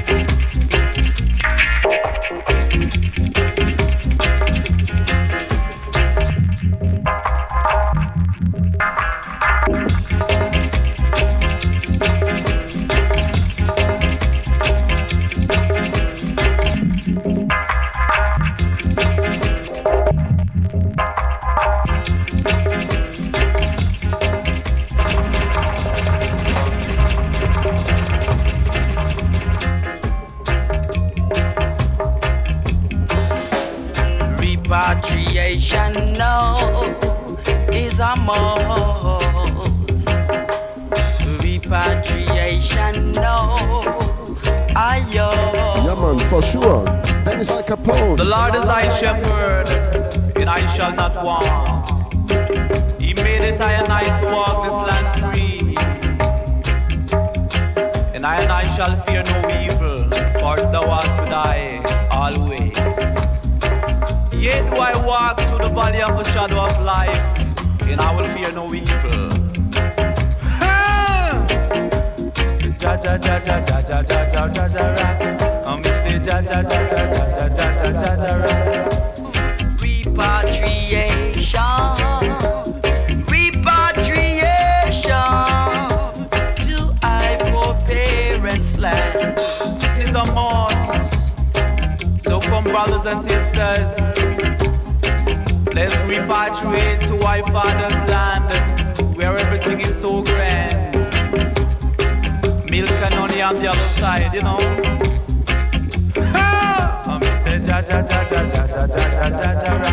For 60.56 60.72
thou 60.72 60.90
art 60.90 61.10
with 61.20 61.32
I 61.32 61.82
always. 62.12 62.76
Yet 64.34 64.62
do 64.70 64.78
I 64.78 64.94
walk 65.06 65.38
through 65.48 65.60
the 65.60 65.70
valley 65.70 66.02
of 66.02 66.18
the 66.18 66.24
shadow 66.32 66.62
of 66.66 66.76
life, 66.82 67.22
and 67.82 68.02
I 68.02 68.10
will 68.16 68.28
fear 68.34 68.52
no 68.54 68.66
evil. 68.74 69.30
Ja 72.82 72.94
ja 73.04 73.14
ja 73.26 73.36
ja 73.48 73.58
ja 73.70 73.80
ja 73.90 74.00
ja 74.10 74.30
ja 74.34 74.66
ja 74.66 74.86
ja. 75.00 75.10
Um, 75.70 75.84
say 75.84 76.18
ja 76.28 76.40
ja 76.40 76.60
ja 76.72 76.82
ja 76.92 77.04
ja 77.04 77.28
ja 77.28 77.46
ja 77.48 77.78
ja 77.78 78.14
ja 78.18 78.56
ja 78.56 78.69
brothers 92.86 93.14
and 93.14 93.22
sisters, 93.24 93.92
let's 95.76 95.94
repatriate 96.08 97.06
to 97.08 97.16
our 97.28 97.44
father's 97.52 98.10
land, 98.10 99.18
where 99.18 99.38
everything 99.38 99.82
is 99.82 100.00
so 100.00 100.22
grand. 100.22 100.96
Milk 102.72 102.90
and 102.90 103.14
honey 103.16 103.42
on 103.42 103.56
the 103.56 103.68
other 103.68 103.88
side, 104.00 104.34
you 104.34 104.42
know. 104.42 104.60
Ha! 106.32 107.04
Um, 107.06 107.22
say 107.44 107.60
ja 107.68 107.80
ja 107.90 108.00
ja 108.12 108.22
ja 108.32 108.42
ja 108.54 108.64
ja 108.74 108.84
ja 108.96 109.08
ja 109.18 109.28
ja 109.40 109.52
ja 109.66 109.74
ra. 109.84 109.92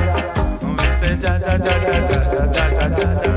Um, 0.62 0.78
say 1.00 1.18
ja 1.24 1.32
ja 1.44 1.54
ja 1.66 1.74
ja 1.86 1.98
ja 2.06 2.20
ja 2.34 2.46
ja 2.54 2.88
ja. 2.88 3.22
Ja 3.24 3.35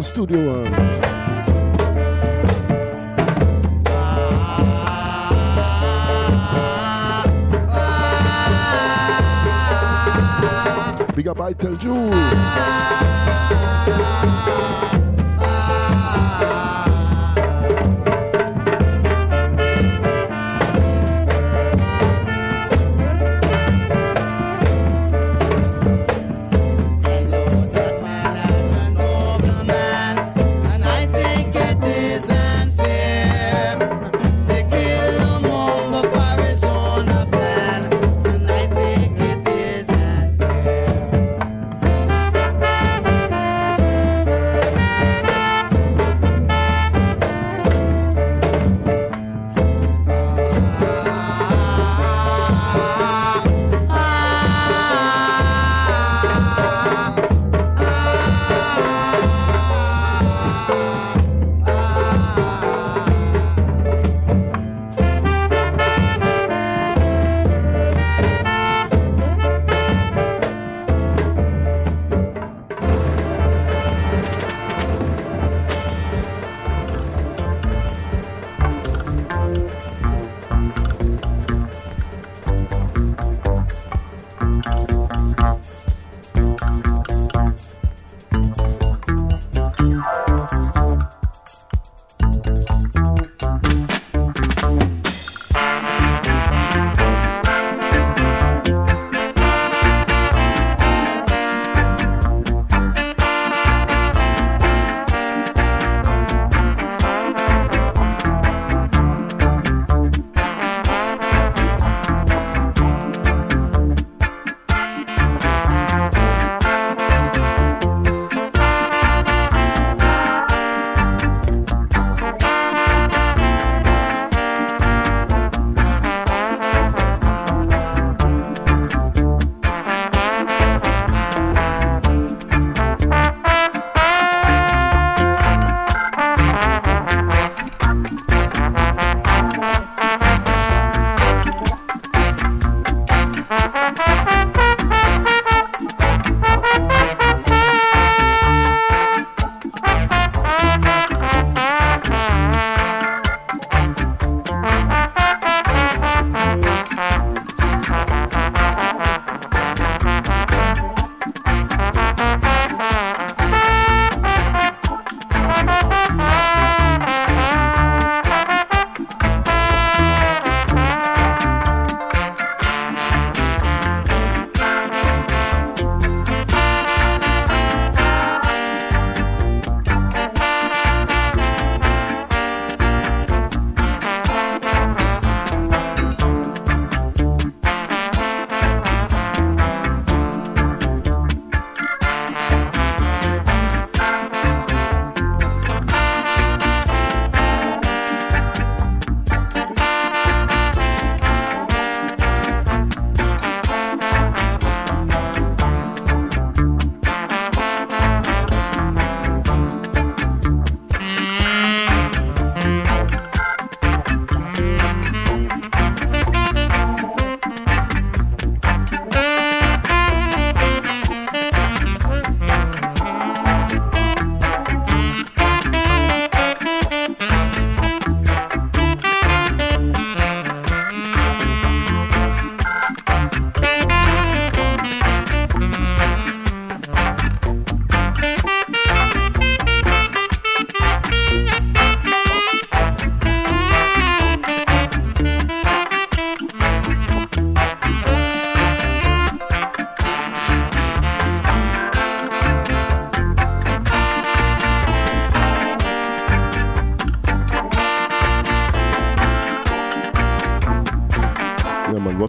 Roots 0.00 0.12
out 0.12 0.30
of 0.30 0.30
Studio 0.30 0.38
One. 0.46 0.64
Big 11.14 11.28
up 11.28 11.38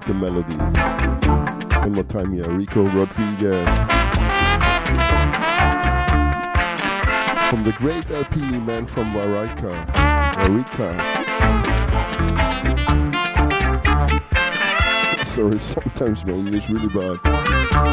a 0.10 0.14
melody. 0.14 0.56
One 1.80 1.94
more 1.94 2.04
time 2.04 2.34
here, 2.34 2.50
Rico 2.50 2.84
Rodriguez. 2.84 3.68
From 7.50 7.64
the 7.64 7.74
great 7.78 8.10
LP 8.10 8.40
man 8.40 8.86
from 8.86 9.14
Wareika. 9.14 9.86
Wareika. 10.36 11.22
Sorry, 15.28 15.60
sometimes 15.60 16.26
my 16.26 16.34
English 16.34 16.70
really 16.70 16.88
bad. 16.88 17.20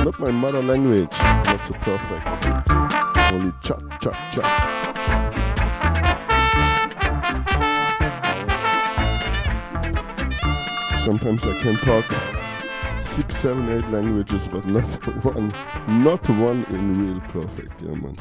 Not 0.04 0.18
my 0.18 0.30
mother 0.30 0.62
language, 0.62 1.18
not 1.20 1.64
so 1.64 1.74
perfect. 1.74 2.70
Only 3.32 3.52
chat, 3.62 3.80
chat, 4.00 4.16
chat. 4.32 5.47
Sometimes 11.08 11.46
I 11.46 11.58
can 11.62 11.74
talk 11.76 12.04
six, 13.02 13.34
seven, 13.34 13.66
eight 13.74 13.88
languages, 13.88 14.46
but 14.46 14.66
not 14.66 14.82
one, 15.24 15.48
not 16.02 16.28
one 16.28 16.64
in 16.64 17.06
real 17.06 17.20
perfect. 17.30 17.80
Yeah, 17.80 17.94
man. 17.94 18.14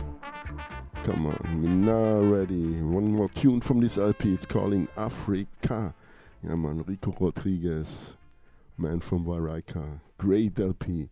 Come 1.03 1.25
on, 1.25 1.61
we're 1.61 1.67
now 1.67 2.21
ready. 2.21 2.81
One 2.81 3.11
more 3.11 3.27
tune 3.27 3.59
from 3.59 3.81
this 3.81 3.97
LP. 3.97 4.33
It's 4.33 4.45
calling 4.45 4.87
Africa. 4.95 5.93
Yeah, 6.41 6.55
man. 6.55 6.85
Rico 6.87 7.13
Rodriguez, 7.19 8.13
man 8.77 9.01
from 9.01 9.25
Wareika. 9.25 9.99
Great 10.17 10.57
LP. 10.57 11.09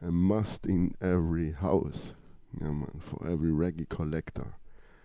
A 0.00 0.10
must 0.10 0.64
in 0.64 0.94
every 1.02 1.52
house. 1.52 2.14
Yeah, 2.58 2.68
man. 2.68 3.00
For 3.00 3.28
every 3.28 3.50
reggae 3.50 3.86
collector. 3.86 4.54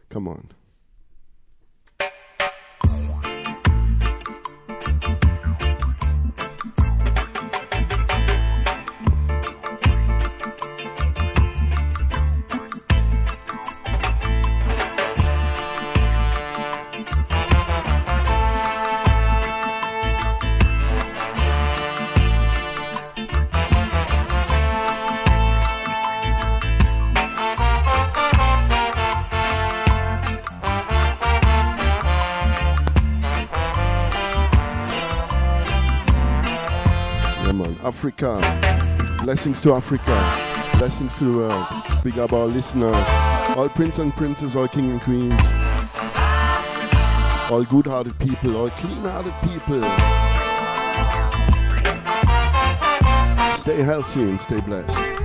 Come 0.10 0.30
on. 0.30 0.52
Africa. 37.88 38.38
Blessings 39.24 39.62
to 39.62 39.74
Africa. 39.74 40.78
Blessings 40.78 41.16
to 41.20 41.24
the 41.24 41.38
world. 41.38 41.66
Big 42.04 42.20
up 42.20 42.34
our 42.34 42.46
listeners. 42.46 42.94
All 43.56 43.70
prince 43.70 44.00
and 44.00 44.12
princess, 44.12 44.58
all 44.58 44.68
king 44.68 44.92
and 44.92 45.00
queens. 45.00 45.34
All 47.50 47.64
good 47.64 47.88
hearted 47.88 48.20
people, 48.20 48.58
all 48.58 48.70
clean 48.72 49.04
hearted 49.04 49.34
people. 49.42 49.82
Stay 53.58 53.82
healthy 53.84 54.24
and 54.24 54.42
stay 54.42 54.60
blessed. 54.60 55.17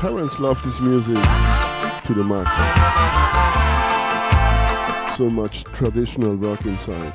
Parents 0.00 0.40
love 0.40 0.58
this 0.62 0.80
music 0.80 1.22
to 2.06 2.14
the 2.14 2.24
max. 2.24 2.48
So 5.14 5.28
much 5.28 5.64
traditional 5.64 6.36
work 6.36 6.64
inside. 6.64 7.12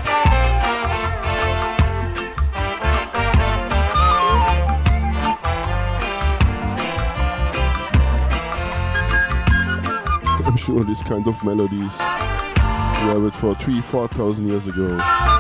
I'm 10.46 10.56
sure 10.58 10.84
this 10.84 11.02
kind 11.02 11.28
of 11.28 11.44
melodies 11.44 11.98
were 13.08 13.32
for 13.32 13.56
three, 13.56 13.82
four 13.82 14.08
thousand 14.10 14.48
years 14.48 14.68
ago. 14.68 15.35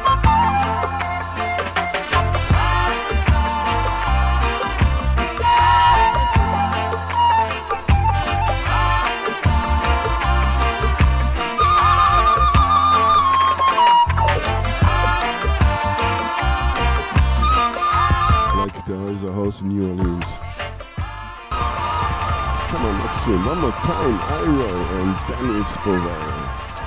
Tune. 23.35 23.45
One 23.45 23.59
more 23.59 23.71
time. 23.71 24.19
Ira 24.31 24.71
and. 24.99 25.15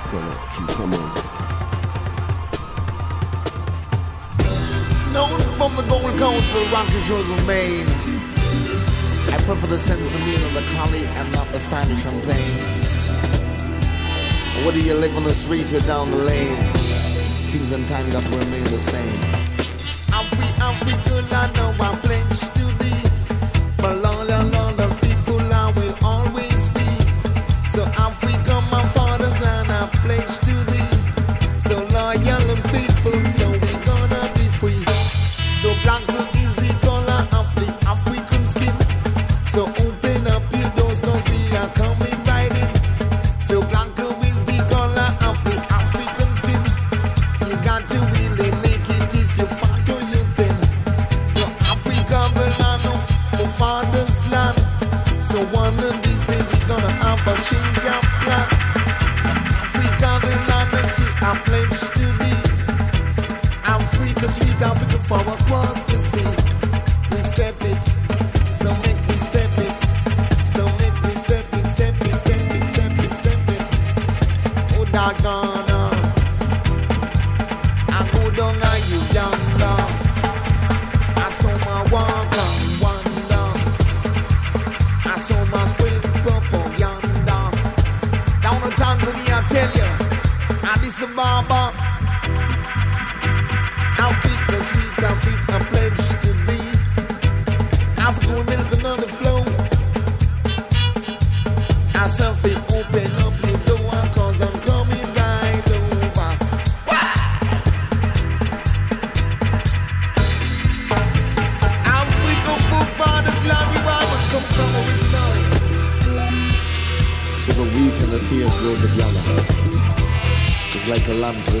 Production. 0.09 0.65
Come 0.67 0.93
on. 0.93 1.09
Known 5.13 5.39
from 5.57 5.75
the 5.75 5.83
Gold 5.87 6.17
Coast 6.17 6.51
to 6.51 6.59
the 6.59 6.69
Rocky 6.73 6.99
Shores 7.05 7.29
of 7.29 7.47
Maine. 7.47 7.85
I 9.29 9.37
prefer 9.45 9.67
the 9.67 9.77
sense 9.77 10.15
of 10.15 10.21
the 10.25 10.63
collie 10.75 11.05
and 11.05 11.31
not 11.33 11.47
the 11.49 11.59
sign 11.59 11.85
of 11.91 11.99
champagne. 11.99 12.55
Whether 14.65 14.79
you 14.79 14.95
live 14.95 15.15
on 15.17 15.23
the 15.23 15.33
street 15.33 15.71
or 15.73 15.81
down 15.81 16.09
the 16.09 16.17
lane, 16.17 16.55
things 17.51 17.71
and 17.71 17.87
time 17.87 18.09
got 18.11 18.23
to 18.23 18.31
remain 18.31 18.63
the 18.63 18.79
same. 18.79 19.19
Afri, 20.09 20.49
Africa, 20.59 21.35
I 21.35 21.51
know 21.55 21.75
I 21.79 21.88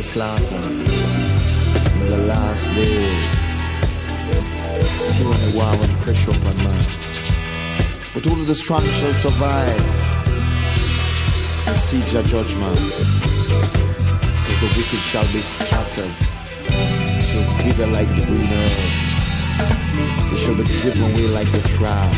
slaughter 0.09 0.65
in 2.01 2.07
the 2.09 2.17
last 2.25 2.73
days. 2.73 3.29
Tyranny, 5.13 5.53
war, 5.53 5.69
and 5.85 5.93
pressure 6.01 6.33
upon 6.33 6.57
man. 6.65 6.83
But 8.15 8.25
only 8.25 8.45
the 8.45 8.55
strong 8.55 8.81
shall 8.81 9.13
survive. 9.13 9.85
The 11.65 11.77
siege 11.77 12.15
of 12.17 12.25
judgment. 12.25 12.81
Because 14.33 14.59
the 14.65 14.69
wicked 14.73 15.03
shall 15.11 15.29
be 15.29 15.45
scattered. 15.45 16.13
Shall 17.29 17.45
wither 17.61 17.89
like 17.93 18.09
the 18.17 18.25
green 18.25 18.49
herb. 18.49 18.73
They 20.25 20.37
shall 20.41 20.57
be 20.57 20.65
driven 20.65 21.05
away 21.05 21.27
like 21.37 21.49
the 21.53 21.61
drought 21.77 22.17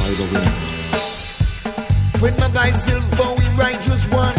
by 0.00 0.08
the 0.16 0.26
wind. 0.32 0.54
Friend 2.16 2.40
of 2.40 2.52
thyself, 2.56 3.04
for 3.20 3.36
we 3.36 3.44
righteous 3.60 4.08
one. 4.08 4.35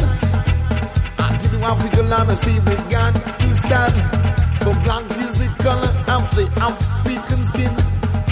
African 1.68 2.10
land, 2.10 2.32
I 2.32 2.34
see 2.34 2.60
we 2.64 2.76
got 2.88 3.12
to 3.14 3.50
stand. 3.52 3.92
For 4.64 4.72
black 4.88 5.04
is 5.20 5.36
the 5.44 5.52
color 5.60 5.92
of 6.16 6.24
the 6.32 6.48
African 6.64 7.44
skin. 7.44 7.74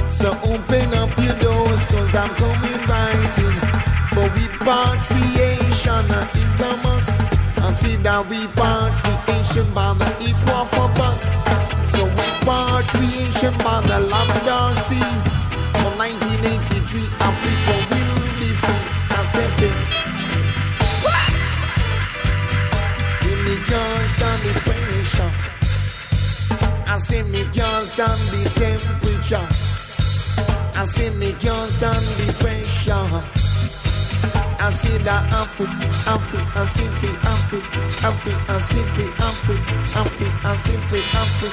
So 0.08 0.32
open 0.48 0.88
up 0.96 1.12
your 1.20 1.36
doors, 1.44 1.86
cause 1.86 2.16
I'm 2.16 2.32
coming 2.40 2.82
right 2.88 3.36
in. 3.46 3.56
For 4.16 4.28
repatriation 4.40 6.08
is 6.32 6.60
a 6.64 6.72
must. 6.80 7.12
I 7.60 7.76
see 7.76 7.98
that 8.08 8.24
repatriation 8.32 9.68
by 9.76 9.92
the 10.00 10.10
equal 10.24 10.64
for 10.72 10.88
bus. 10.96 11.36
So 11.92 12.08
repatriation 12.08 13.52
by 13.60 13.84
the 13.84 14.00
Labrador 14.00 14.72
Sea. 14.80 15.12
For 15.84 15.92
1983, 16.00 16.65
can't 31.46 31.70
stand 31.70 32.06
the 32.18 32.28
pressure. 32.42 33.08
I 34.66 34.72
see 34.72 34.98
that 35.06 35.24
Afri, 35.32 35.68
Afri, 36.10 36.42
I 36.58 36.66
see 36.66 36.90
fi, 36.98 37.10
Afri, 37.32 37.62
Afri, 38.02 38.34
I 38.50 38.60
see 38.60 38.84
fi, 38.94 39.06
Afri, 39.22 39.58
Afri, 39.94 40.28
I 40.44 40.56
see 40.56 40.78
fi, 40.90 41.00
Afri, 41.22 41.50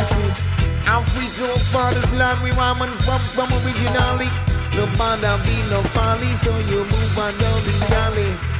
Afri. 0.00 0.64
Africa, 0.86 1.58
father's 1.72 2.12
land, 2.14 2.40
we 2.42 2.50
woman 2.52 2.90
from, 3.04 3.20
from 3.32 3.48
originally. 3.64 4.28
No 4.76 4.84
bother 4.98 5.36
be 5.44 5.56
no 5.70 5.80
folly, 5.94 6.32
so 6.34 6.52
you 6.70 6.84
move 6.84 7.18
on 7.18 7.32
down 7.40 7.60
the 7.64 7.76
alley. 8.04 8.54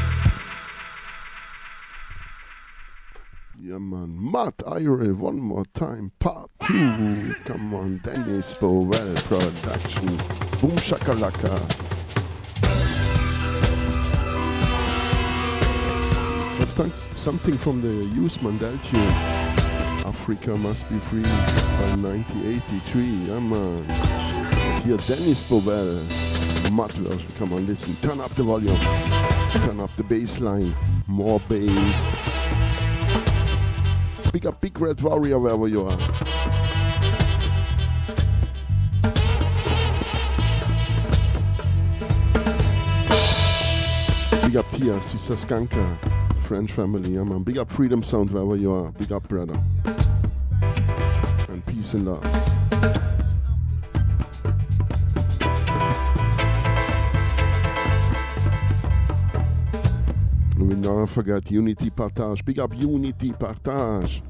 Yeah, 3.59 3.79
man. 3.79 4.33
Matt 4.33 4.63
Ira, 4.67 5.15
one 5.15 5.41
more 5.41 5.65
time. 5.75 6.13
Part 6.19 6.51
two. 6.61 7.35
Come 7.45 7.75
on, 7.75 7.99
Dennis 7.99 8.55
production. 8.55 9.04
Boom 10.95 11.17
shakalaka. 11.17 11.51
That's 16.77 17.03
something 17.19 17.57
from 17.57 17.81
the 17.81 18.05
Use 18.15 18.39
Mundell 18.39 18.79
tune. 18.85 19.01
Africa 20.07 20.57
must 20.57 20.89
be 20.91 20.99
free 20.99 21.23
by 21.23 21.97
1983. 21.97 23.03
Yeah, 23.03 23.35
uh, 23.35 23.41
man. 23.41 23.85
Here, 24.83 24.97
Dennis. 24.99 25.51
Matt 26.73 26.93
version. 26.93 27.33
Come 27.39 27.53
on, 27.55 27.67
listen. 27.67 27.95
Turn 27.97 28.21
up 28.21 28.35
the 28.35 28.43
volume. 28.43 28.77
Turn 29.67 29.81
up 29.81 29.95
the 29.97 30.05
bass 30.05 30.41
line. 30.41 30.75
More 31.07 31.41
bass. 31.49 31.71
Big 34.33 34.47
up 34.47 34.61
Big 34.61 34.79
Red 34.81 35.01
Warrior 35.01 35.39
wherever 35.39 35.69
you 35.69 35.87
are. 35.87 36.14
Tia, 44.75 45.01
Sister 45.03 45.35
Skanka, 45.35 45.97
French 46.41 46.73
family, 46.73 47.11
yeah 47.11 47.23
man. 47.23 47.45
Big 47.45 47.59
up 47.59 47.71
Freedom 47.71 48.03
Sound 48.03 48.31
wherever 48.31 48.57
you 48.57 48.73
are. 48.73 48.91
Big 48.91 49.13
up 49.13 49.29
brother. 49.29 49.57
And 51.49 51.65
peace 51.67 51.95
and 51.95 52.07
love. 52.07 52.25
And 60.57 60.69
we 60.69 60.75
never 60.75 61.07
forget 61.07 61.49
Unity 61.53 61.91
Partage. 61.91 62.45
Big 62.45 62.59
up 62.59 62.75
Unity 62.77 63.31
Partage. 63.31 64.23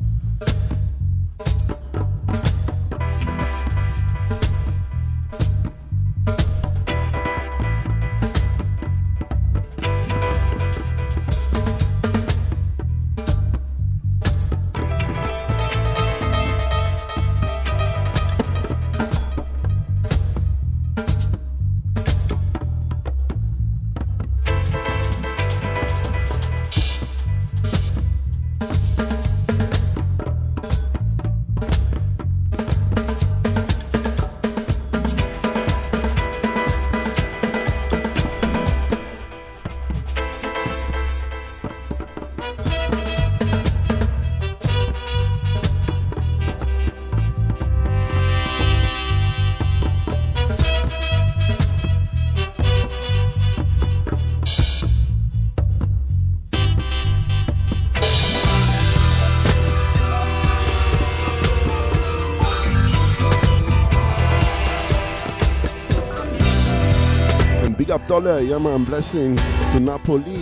Up 67.94 68.06
Dollar, 68.08 68.40
yeah 68.40 68.58
man, 68.58 68.82
blessings 68.82 69.40
to 69.70 69.78
Napoli. 69.78 70.34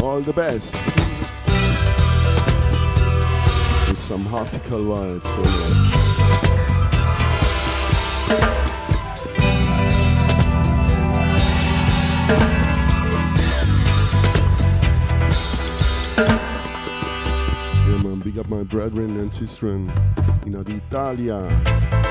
All 0.00 0.20
the 0.20 0.32
best. 0.32 0.72
With 3.88 3.98
some 3.98 4.24
heartical 4.26 4.78
vibes. 4.78 5.22
So 18.14 18.22
big 18.22 18.38
up 18.38 18.48
my 18.48 18.62
brethren 18.62 19.18
and 19.18 19.32
sistren 19.32 19.90
in 20.46 20.54
Italia. 20.54 22.09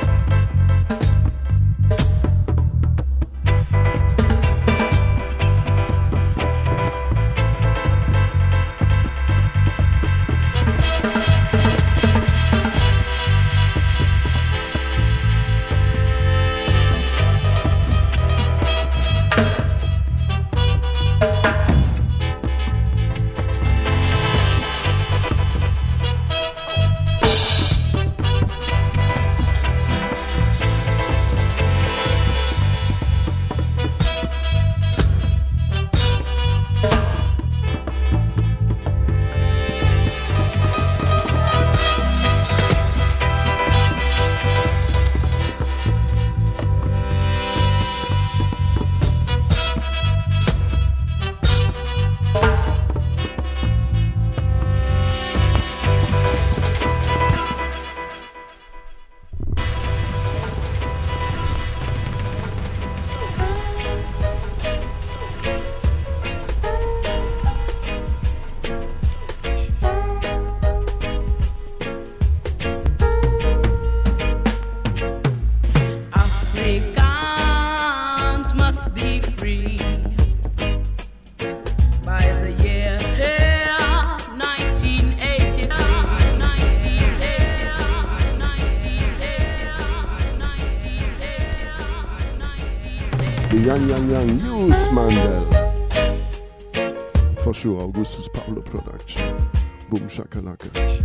Boom 100.57 100.99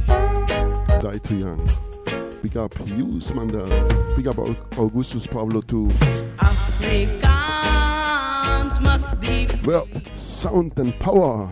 Die 1.03 1.19
Too 1.19 1.39
Young. 1.39 1.69
Big 2.43 2.57
up 2.57 2.75
Hughes 2.89 3.33
Mundell. 3.33 3.69
Big 4.17 4.27
up 4.27 4.39
Augustus 4.79 5.27
Pablo 5.27 5.61
too. 5.61 5.91
Africans 6.39 7.21
must 8.81 9.21
be 9.21 9.47
free. 9.47 9.61
Well, 9.65 9.87
sound 10.17 10.79
and 10.79 10.99
power. 10.99 11.51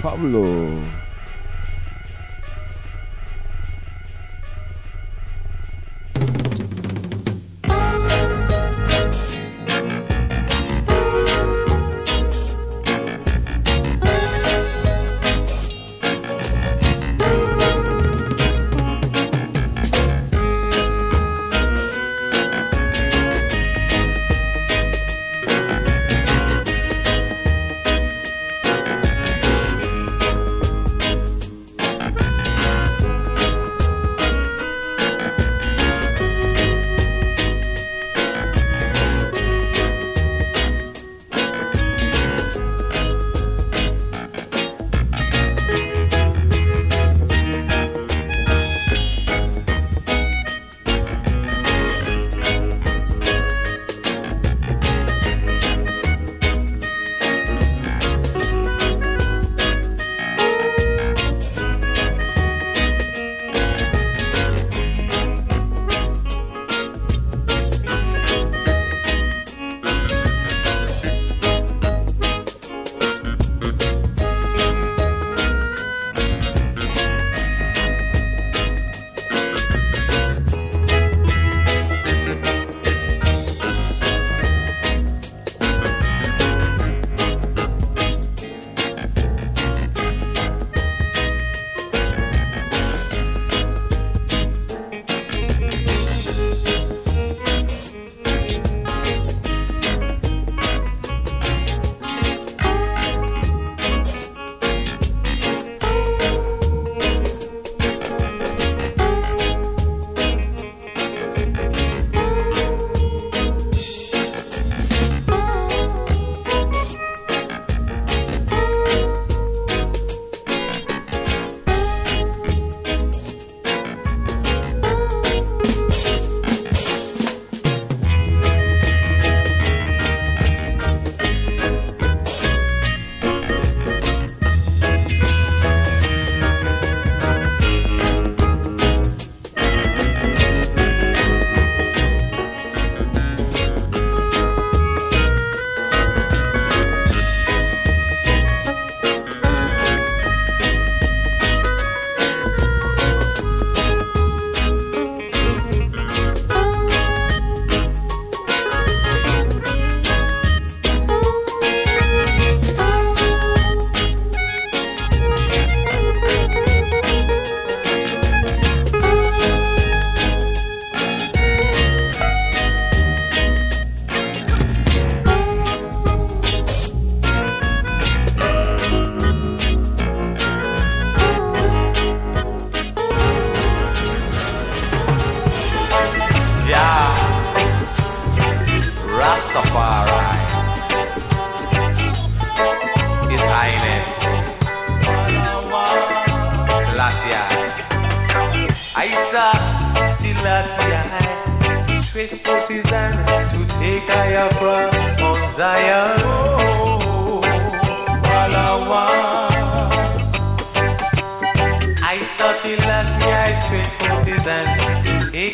Pablo. 0.00 0.42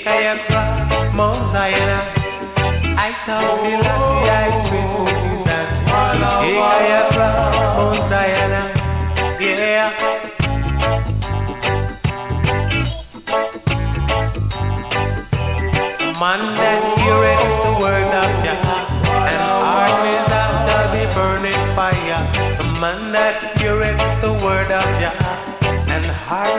I 0.08 0.32
across 0.32 1.14
Mount 1.14 1.36
Zion. 1.52 1.90
Isa 2.96 3.36
Selassie, 3.60 4.24
I 4.24 4.48
his 5.28 5.44
hand 5.44 5.68
to 5.84 6.26
take 6.40 6.64
across 7.04 7.56
Mount 7.76 8.00
Zion. 8.08 8.52
Yeah. 9.38 9.92
Man 16.18 16.42
that 16.56 16.80
heareth 16.98 17.44
the 17.64 17.72
word 17.78 18.12
of 18.22 18.30
Jah, 18.42 18.64
and 19.28 19.44
desire 20.08 20.56
shall 20.64 20.86
be 20.90 21.02
burning 21.14 21.60
fire. 21.76 22.24
Man 22.80 23.12
that 23.12 23.36
heareth 23.58 24.00
the 24.22 24.32
word 24.42 24.70
of 24.72 24.88
Jah, 24.98 25.14
and 25.86 26.04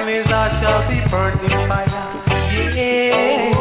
desire 0.05 0.51
shall 0.61 0.81
be 0.88 1.01
burnt 1.09 1.41
in 1.41 1.49
fire. 1.67 2.28
Yeah. 2.60 3.59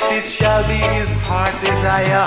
yet 0.00 0.12
it 0.12 0.24
shall 0.24 0.66
be 0.66 0.74
his 0.74 1.10
heart 1.26 1.54
desire. 1.60 2.26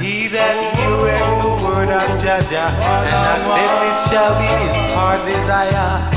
He 0.00 0.28
that 0.28 0.56
heareth 0.76 1.42
the 1.42 1.64
word 1.64 1.88
of 1.88 2.20
Jaja, 2.20 2.70
and 2.80 3.42
accept 3.42 3.78
it 3.88 4.10
shall 4.10 4.38
be 4.38 4.46
his 4.46 4.94
heart 4.94 5.24
desire. 5.26 6.13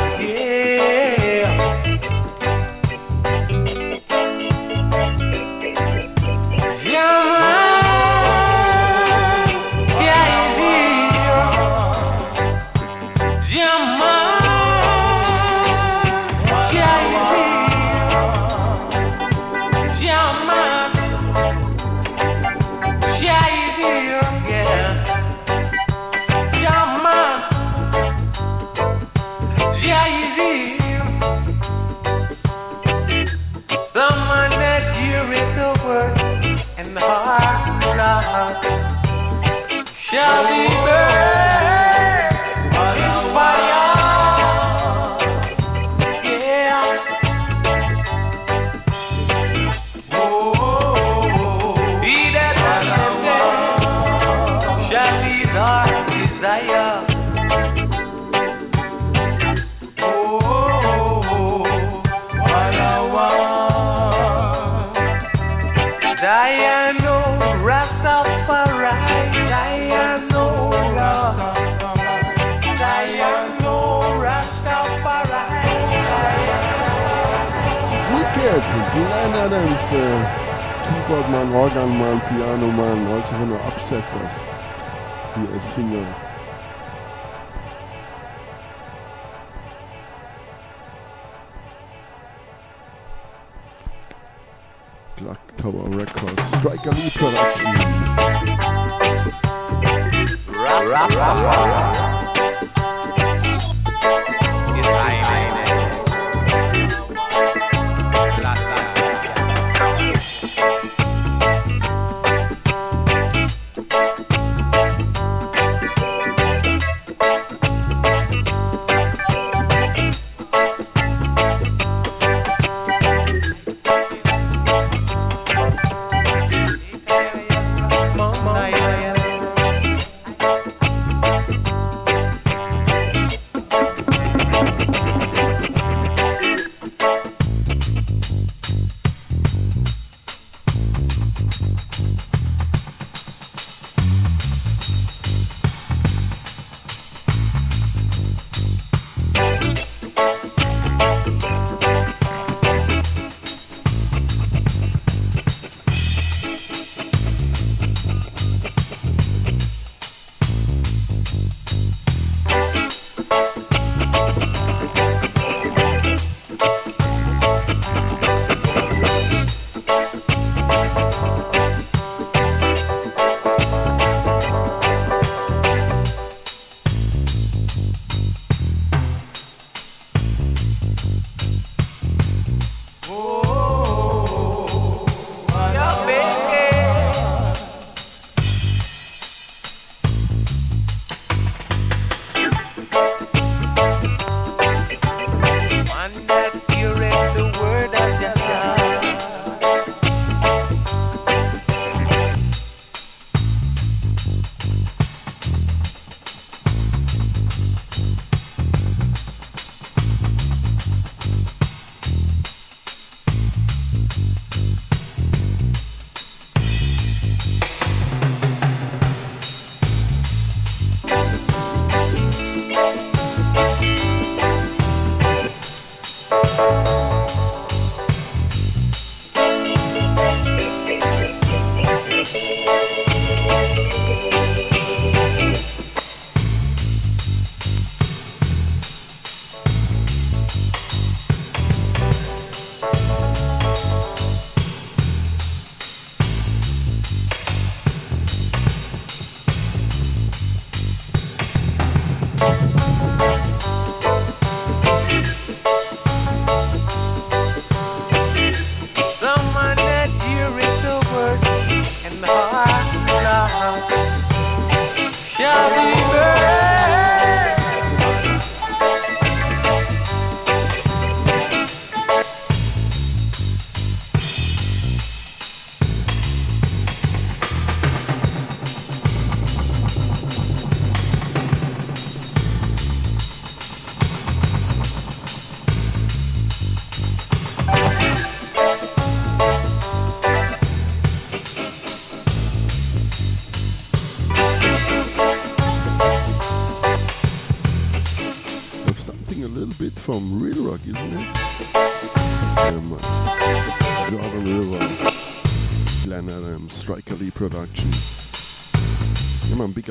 Música 226.30 226.97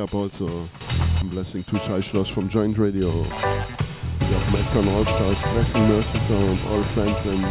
up 0.06 0.14
also. 0.14 0.68
blessing 1.24 1.64
to 1.64 1.80
Shai 1.80 2.00
Schloss 2.00 2.30
from 2.30 2.48
Joint 2.48 2.78
Radio. 2.78 3.10
We 3.10 3.24
got 3.24 4.52
Matt 4.52 4.66
von 4.72 4.84
Rolfshaus, 4.84 5.52
Blessing 5.52 5.88
nurses 5.88 6.30
and 6.30 6.60
all 6.70 6.82
friends 6.94 7.26
and 7.26 7.44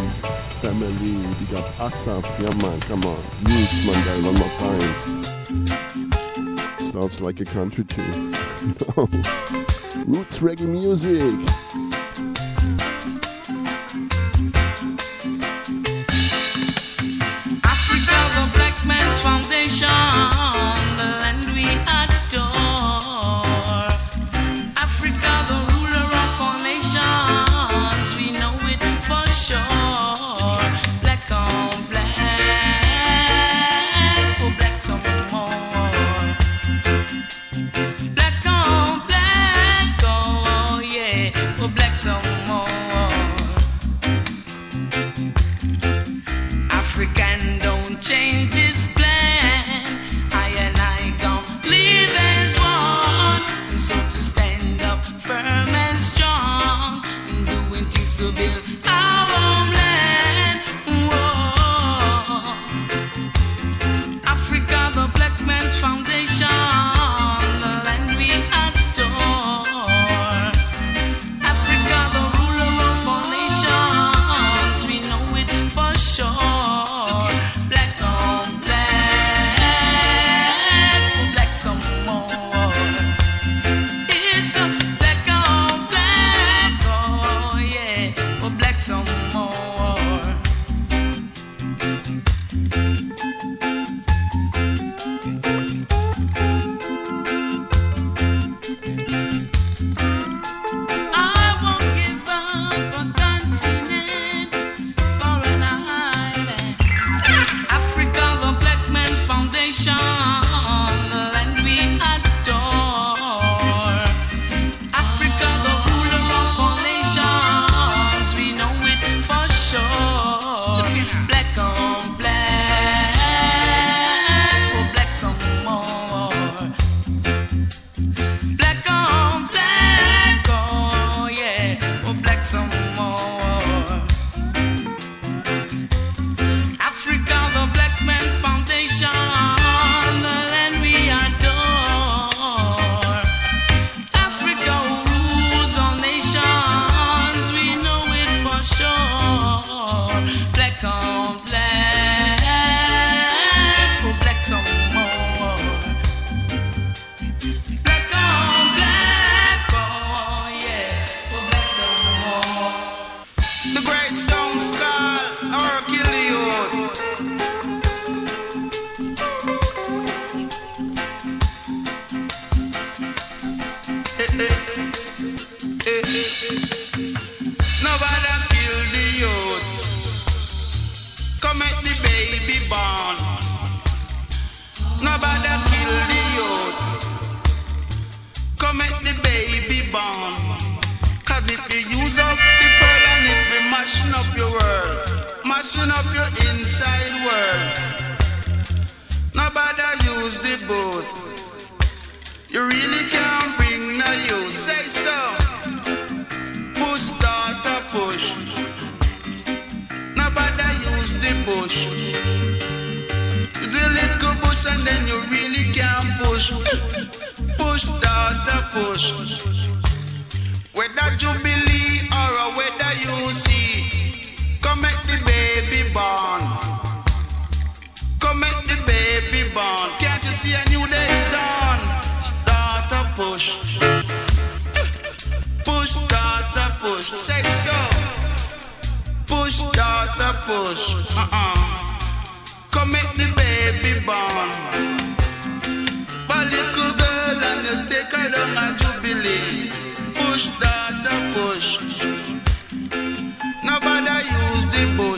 family. 0.62 1.18
We 1.40 1.46
got 1.52 1.66
Asaf, 1.80 2.24
yeah 2.40 2.54
man, 2.62 2.80
come 2.82 3.04
on. 3.04 3.18
Use 3.48 3.86
Monday 3.86 4.22
one 4.24 4.36
more 4.36 4.54
time. 4.58 5.24
Sounds 6.92 7.20
like 7.20 7.42
a 7.42 7.46
country 7.46 7.84
tune. 7.84 8.34
Oh. 8.98 9.08
Roots 10.08 10.40
reggae 10.40 10.68
music. 10.68 11.85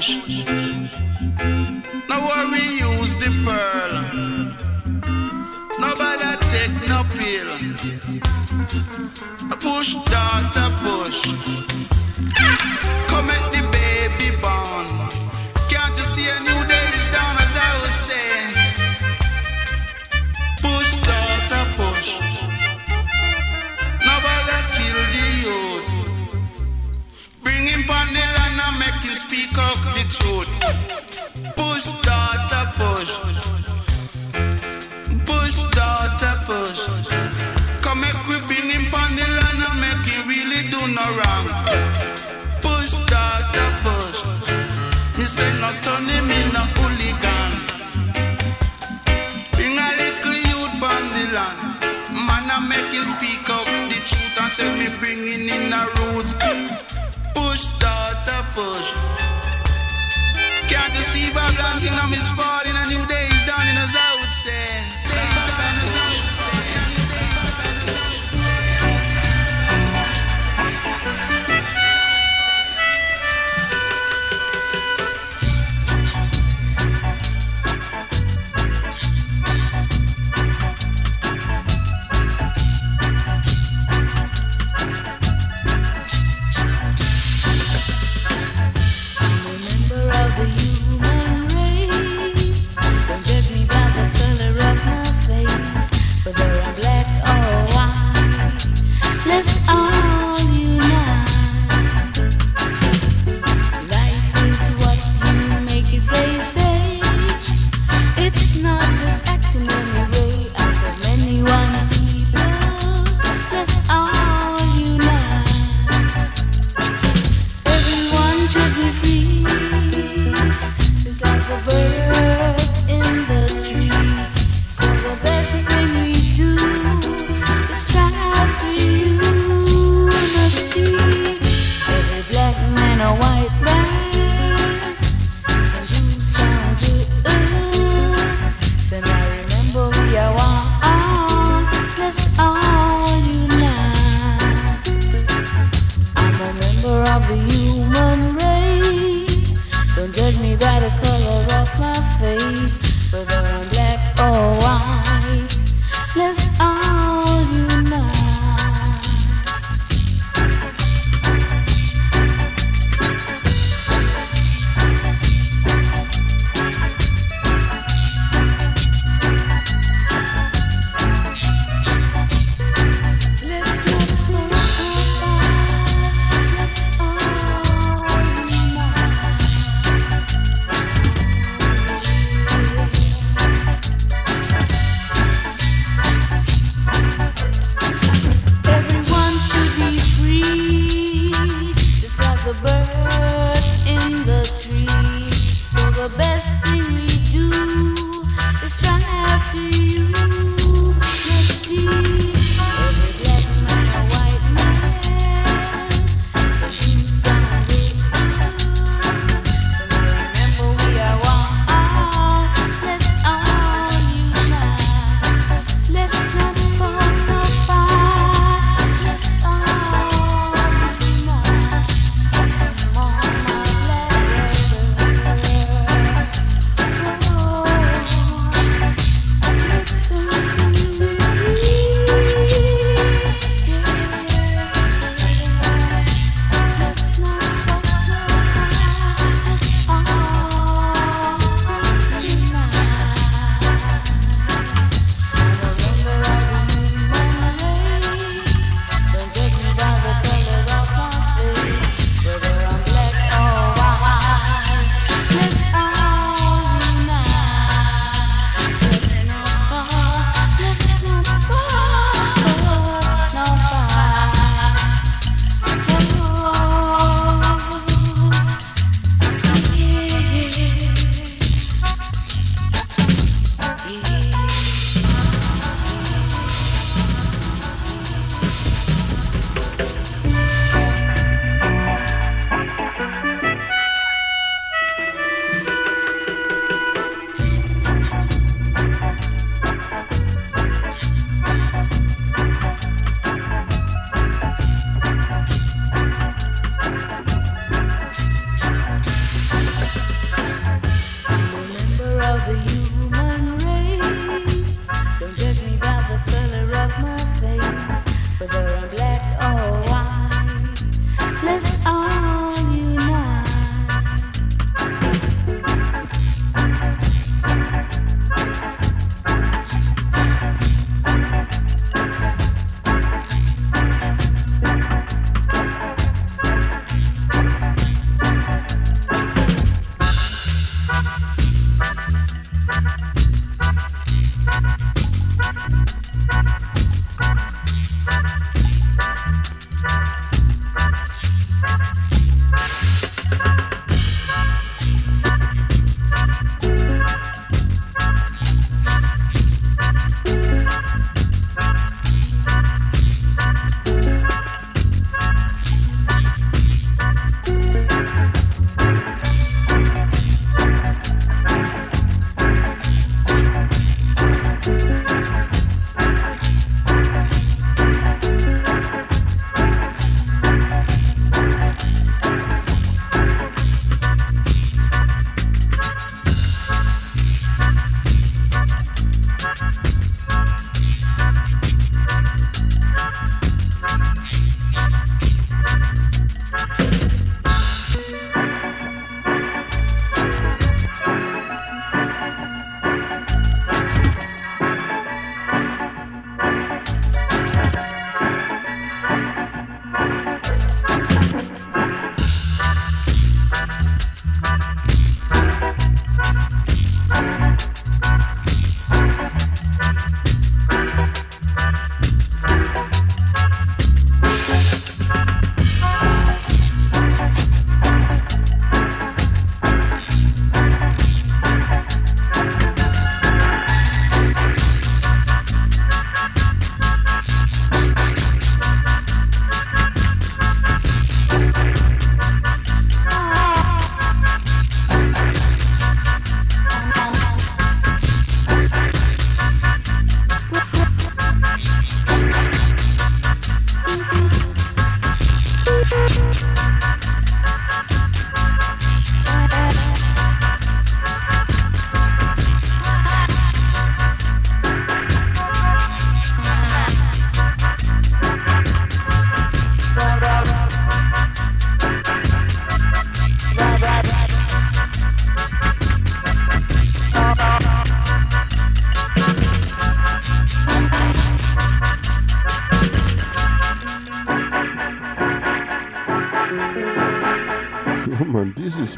bush. 0.08 0.46
No 2.10 2.18
worry, 2.22 2.68
use 2.80 3.14
the 3.16 3.30
pearl. 3.44 3.94
Nobody 5.80 6.32
take 6.48 6.76
no 6.88 7.04
pill. 7.14 7.50
Push, 9.60 9.96
doctor 10.06 10.70
push. 10.84 11.57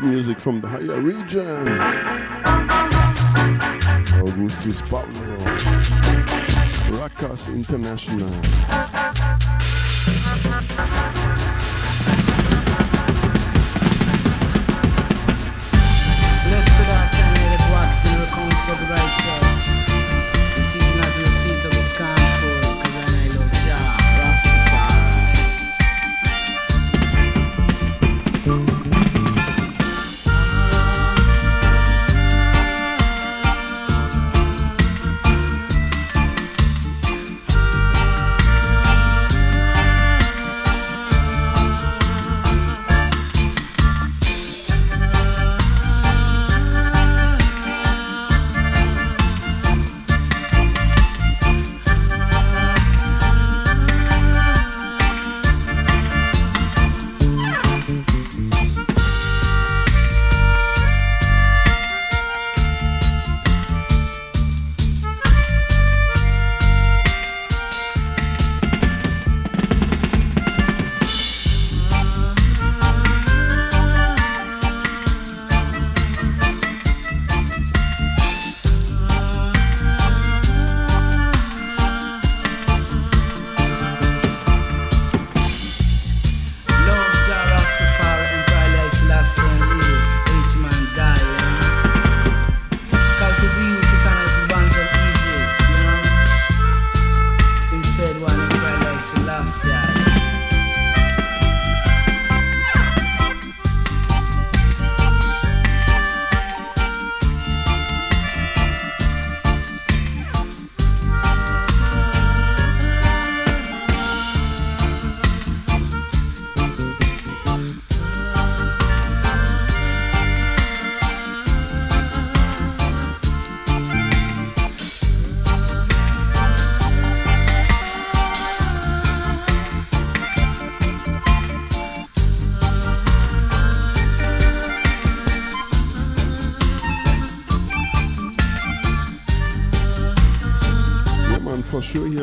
music 0.02 0.40
from 0.40 0.62
the 0.62 0.68
higher 0.68 1.02
region. 1.02 1.68
Augustus 4.22 4.82
Pablo, 4.84 5.24
Rockers 6.98 7.48
International. 7.48 8.30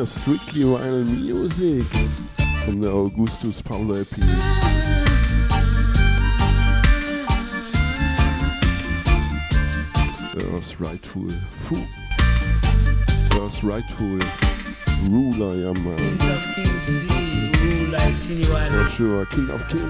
strictly 0.07 0.61
vinyl 0.61 1.05
music 1.05 1.85
from 2.63 2.79
the 2.79 2.89
Augustus 2.89 3.61
Pablo 3.61 3.95
EP. 3.95 4.07
Earth's 10.53 10.79
rightful 10.79 11.29
fool. 11.59 11.85
Earth's 13.33 13.63
rightful 13.63 14.19
ruler, 15.09 15.55
yeah 15.55 15.73
man. 15.73 16.17
For 18.69 18.87
sure, 18.89 19.25
king 19.25 19.49
of 19.49 19.67
kings. 19.67 19.83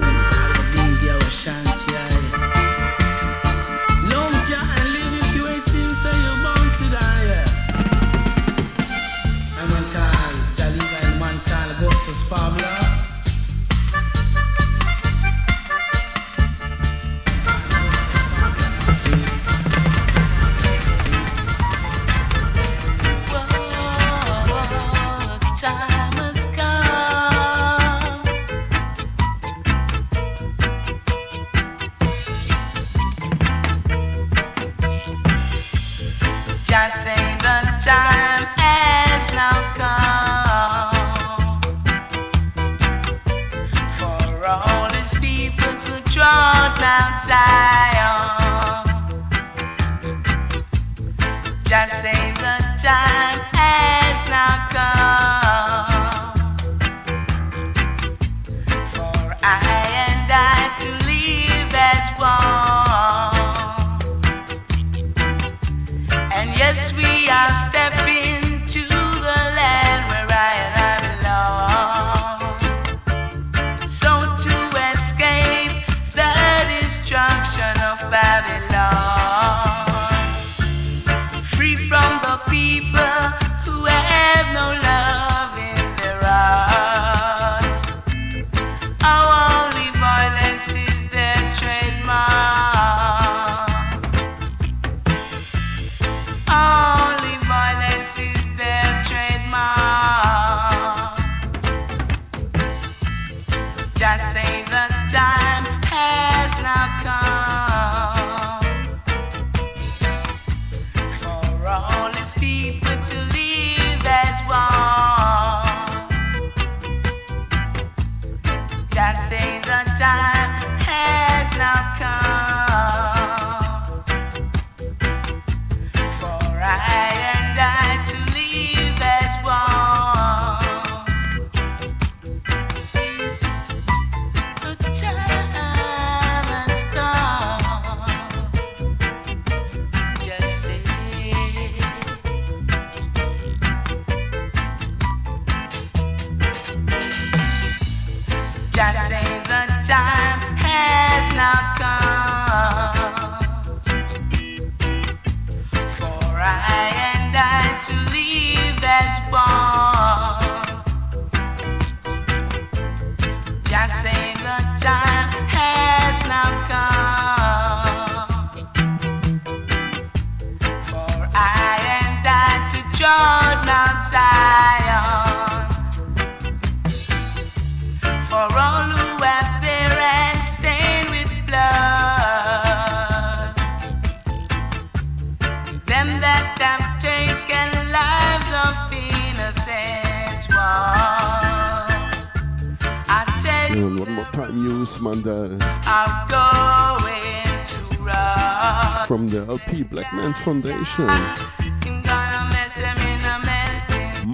In 200.95 201.05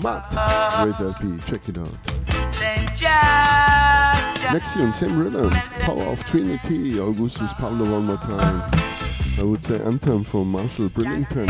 Matt, 0.02 0.30
great 0.82 1.00
LP, 1.00 1.40
check 1.46 1.68
it 1.68 1.78
out. 1.78 1.98
Next 4.54 4.74
tune, 4.74 4.94
same 4.94 5.18
rhythm, 5.18 5.50
Power 5.50 6.04
of 6.04 6.24
Trinity, 6.26 7.00
Augustus 7.00 7.52
Pablo 7.54 7.92
one 7.92 8.06
more 8.06 8.18
time. 8.18 8.62
I 9.38 9.44
would 9.44 9.66
say 9.66 9.82
anthem 9.82 10.24
from 10.24 10.52
Marshall 10.52 10.90
Brillington. 10.90 11.48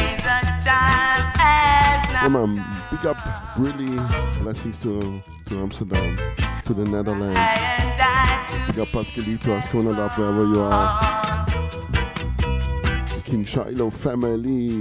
Yeah, 2.13 2.27
man, 2.29 2.65
big 2.89 3.05
up, 3.05 3.57
really, 3.57 3.99
blessings 4.41 4.79
to, 4.79 5.21
to 5.47 5.59
Amsterdam, 5.59 6.17
to 6.65 6.73
the 6.73 6.85
Netherlands. 6.85 7.39
Big 8.67 8.79
up 8.79 8.87
Pascalito, 8.87 9.59
Ascona 9.59 9.93
wherever 10.17 10.45
you 10.45 10.61
are. 10.61 11.22
King 13.33 13.45
Shiloh 13.45 13.89
family. 13.89 14.75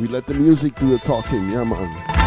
We 0.00 0.08
let 0.08 0.26
the 0.26 0.34
music 0.34 0.74
do 0.74 0.88
the 0.88 0.98
talking, 1.04 1.50
yeah 1.50 1.62
man. 1.62 2.19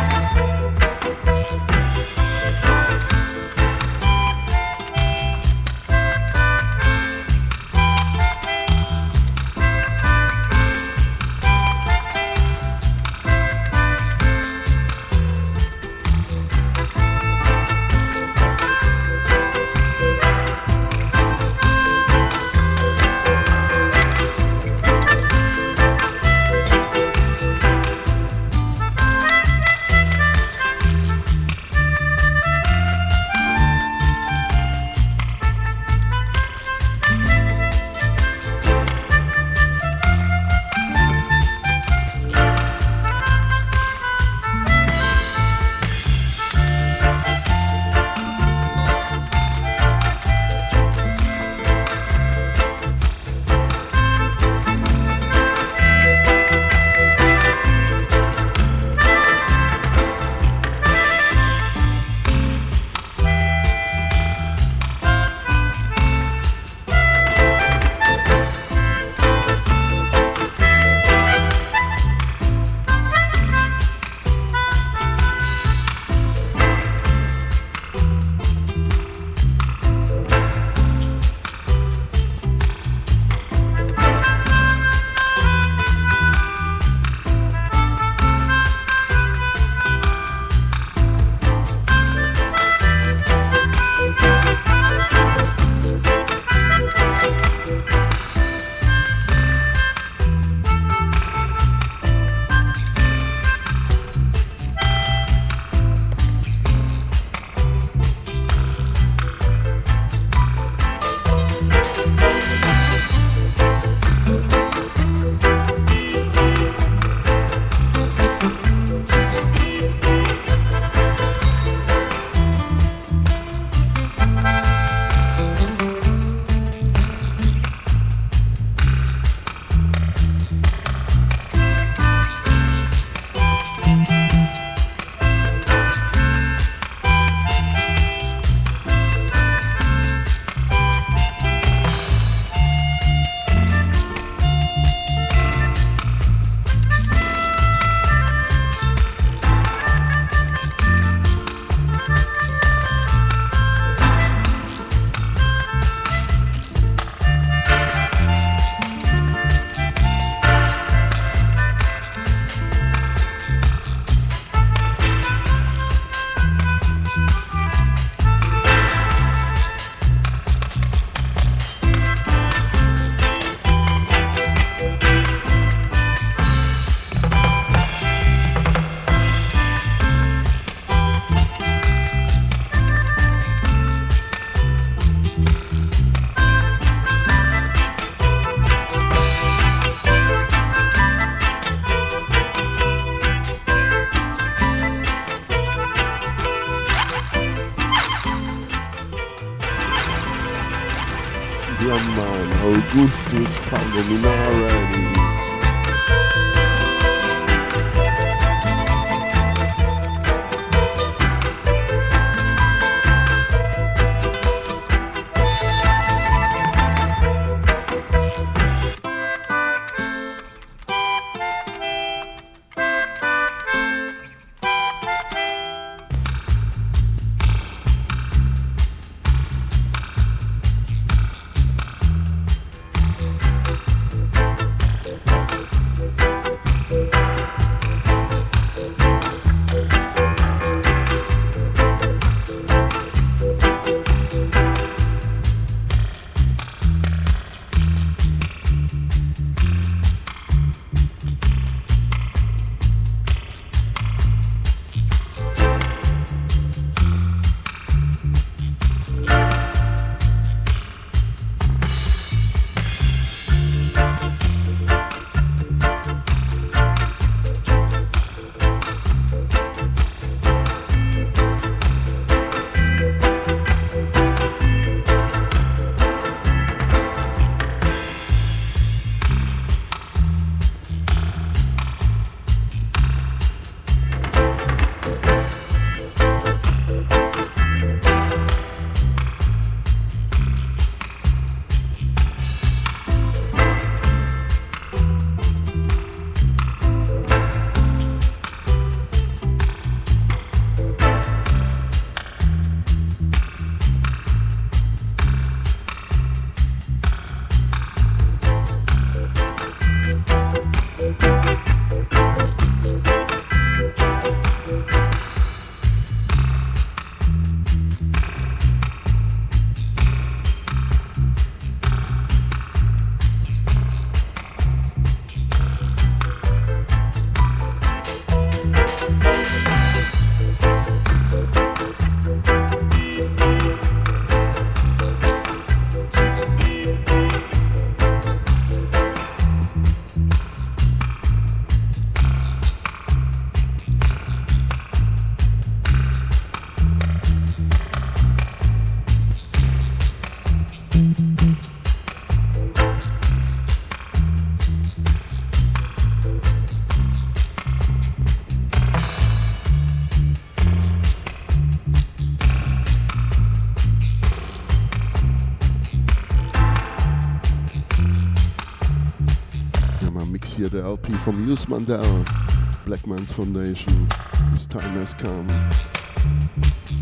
from 371.23 371.47
Hugh 371.47 371.55
Mundell, 371.67 372.85
Black 372.85 373.07
Man's 373.07 373.31
Foundation. 373.31 374.09
This 374.51 374.65
time 374.65 374.97
has 374.97 375.13
come. 375.13 375.47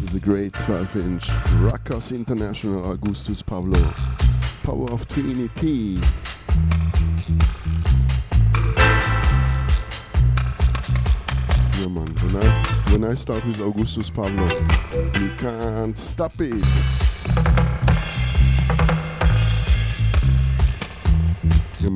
With 0.03 0.14
a 0.14 0.19
great 0.19 0.53
12 0.53 0.95
inch 0.98 1.30
Rockers 1.56 2.11
International 2.11 2.91
Augustus 2.91 3.41
Pablo. 3.41 3.82
Power 4.64 4.91
of 4.91 5.08
Trinity. 5.08 5.98
Yeah, 11.80 11.88
man. 11.88 12.16
When 12.22 12.43
I, 12.43 12.91
when 12.91 13.03
I 13.06 13.16
start 13.16 13.43
with 13.48 13.59
Augustus 13.59 14.11
Pablo, 14.11 14.45
you 15.19 15.33
can't 15.38 15.98
stop 15.98 16.33
it. 16.40 17.10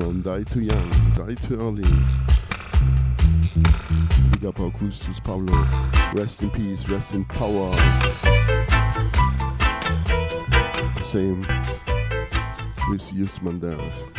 on 0.05 0.21
Die 0.21 0.43
Too 0.43 0.61
Young, 0.61 0.89
Die 1.15 1.35
Too 1.35 1.55
Early. 1.55 1.83
Big 4.31 4.45
up 4.45 4.59
Augustus 4.59 5.19
Pablo. 5.19 5.53
Rest 6.13 6.43
in 6.43 6.51
peace, 6.51 6.87
rest 6.89 7.13
in 7.13 7.25
power. 7.25 7.71
Same 11.03 11.39
with 12.89 13.11
Hugh 13.11 13.25
Mundell. 13.41 14.14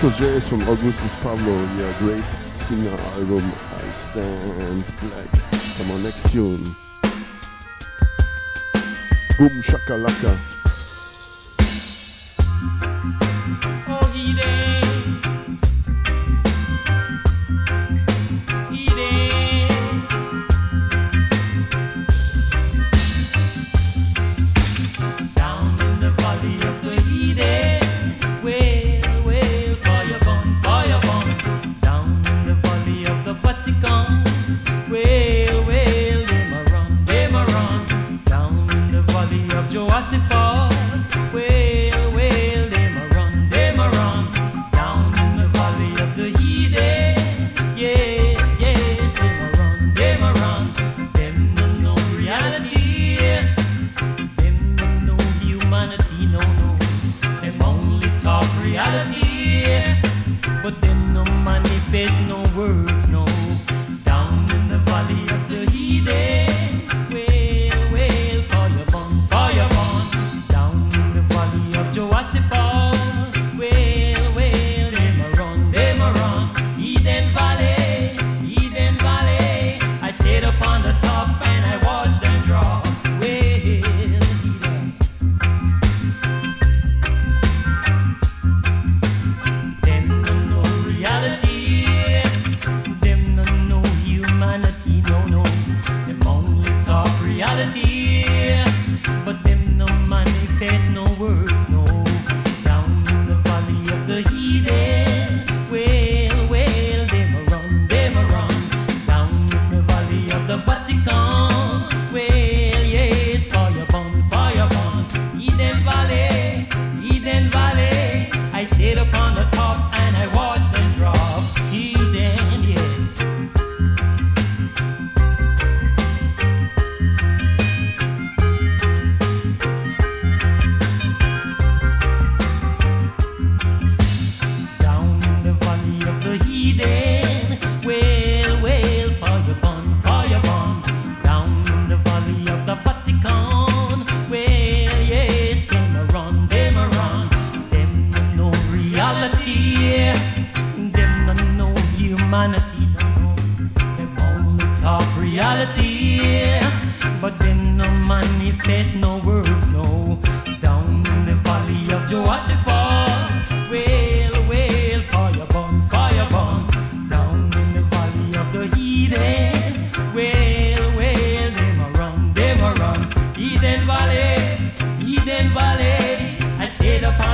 Toronto 0.00 0.18
Jazz 0.18 0.48
from 0.48 0.62
Augustus 0.62 1.14
Pablo, 1.16 1.52
yeah, 1.76 1.98
great 1.98 2.24
singer 2.54 2.96
album, 3.12 3.52
I 3.76 3.92
Stand 3.92 4.84
Black. 4.98 5.28
Come 5.76 5.90
on, 5.90 6.02
next 6.02 6.32
tune. 6.32 6.64
Boom 9.36 9.60
Shakalaka. 9.60 10.59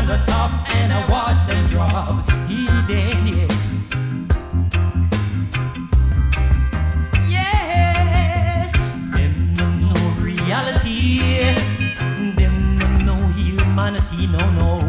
the 0.07 0.19
top 0.19 0.53
and 0.71 0.93
I 0.93 1.05
watch 1.11 1.45
them 1.49 1.67
drop. 1.67 2.31
He 2.49 2.67
did, 2.87 3.27
yeah. 3.27 3.49
Yes, 7.29 8.73
them 9.17 9.55
don't 9.55 10.23
reality. 10.23 11.41
Them 12.37 12.77
don't 13.05 13.33
humanity, 13.33 14.29
no, 14.29 14.51
no. 14.53 14.86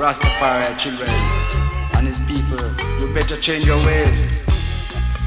Rastafari 0.00 0.78
children 0.78 1.10
and 1.98 2.08
his 2.08 2.18
people, 2.20 2.58
you 2.98 3.12
better 3.12 3.36
change 3.36 3.66
your 3.66 3.76
ways. 3.84 4.32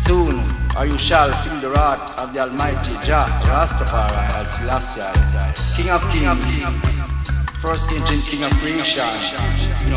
Soon, 0.03 0.43
or 0.75 0.87
you 0.87 0.97
shall 0.97 1.31
feel 1.43 1.55
the 1.61 1.69
wrath 1.69 2.19
of 2.19 2.33
the 2.33 2.39
Almighty 2.39 2.93
Jah 3.05 3.27
Rastafari 3.45 4.33
and 4.33 4.49
Selassie, 4.49 5.77
King 5.77 5.91
of 5.91 6.01
Kings, 6.09 6.43
first 7.61 7.91
ancient 7.91 8.23
King 8.25 8.45
of 8.45 8.51
Creation, 8.53 9.05
in 9.85 9.93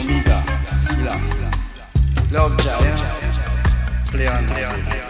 Sila, 0.77 1.17
Love 2.31 2.59
Jah, 2.59 2.79
yeah? 2.83 4.05
play 4.11 4.27
on, 4.27 4.47
play 4.47 4.65
on. 4.65 5.06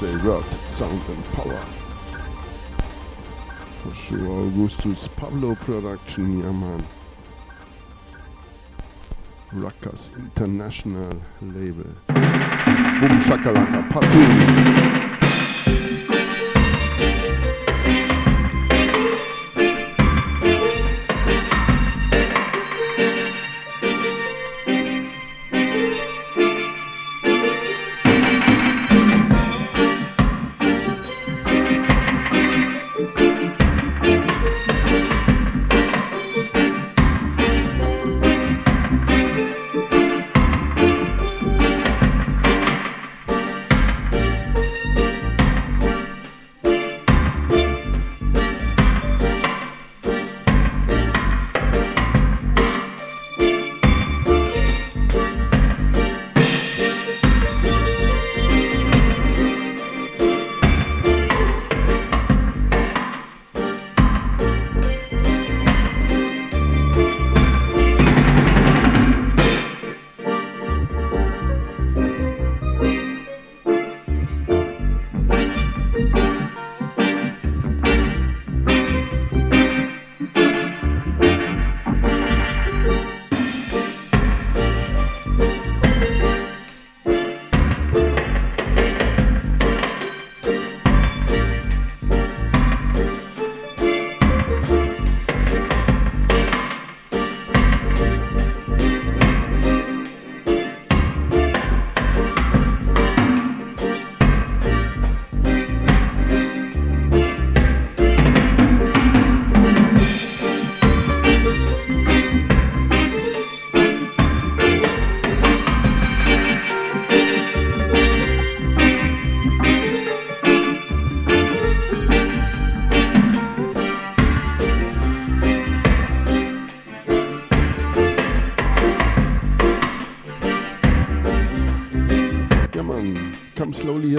Would 0.00 0.22
rock, 0.22 0.44
sound 0.70 0.98
and 1.10 1.24
power. 1.34 1.56
For 3.82 3.94
sure, 3.94 4.46
Augustus 4.46 5.08
Pablo 5.08 5.54
production, 5.56 6.38
yeah 6.38 6.52
man. 6.52 6.82
Rockers 9.52 10.08
International 10.16 11.20
Label. 11.42 11.92
Boom 12.06 13.20
Shakalaka, 13.20 13.88
Patu. 13.90 15.19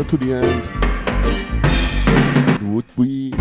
To 0.04 0.18
the 0.18 0.34
end. 0.34 0.64
Would 2.74 2.86
be 2.96 3.34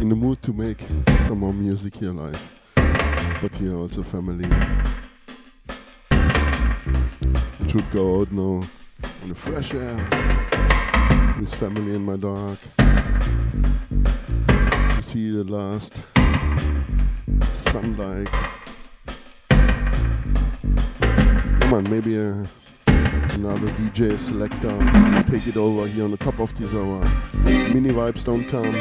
in 0.00 0.08
the 0.08 0.14
mood 0.14 0.42
to 0.42 0.52
make 0.52 0.80
some 1.26 1.40
more 1.40 1.52
music 1.52 1.96
here 1.96 2.12
live? 2.12 2.42
But 3.42 3.54
here 3.56 3.76
also 3.76 4.02
family. 4.02 4.48
It 7.60 7.70
should 7.70 7.90
go 7.90 8.20
out 8.20 8.30
now 8.30 8.62
in 9.22 9.28
the 9.30 9.34
fresh 9.34 9.74
air 9.74 9.96
with 11.40 11.54
family 11.54 11.96
and 11.96 12.04
my 12.04 12.16
dog. 12.16 12.58
To 14.96 15.02
see 15.02 15.30
the 15.30 15.44
last 15.44 16.02
sunlight. 17.54 18.28
Come 21.60 21.74
on, 21.74 21.90
maybe 21.90 22.16
a 22.16 22.30
another 22.30 22.55
DJ 23.76 24.18
selector 24.18 24.70
um, 24.70 25.24
take 25.24 25.46
it 25.46 25.58
over 25.58 25.86
here 25.86 26.04
on 26.04 26.10
the 26.10 26.16
top 26.16 26.40
of 26.40 26.56
this 26.58 26.72
hour. 26.72 27.04
Mini 27.44 27.90
vibes 27.90 28.24
don't 28.24 28.44
come. 28.44 28.72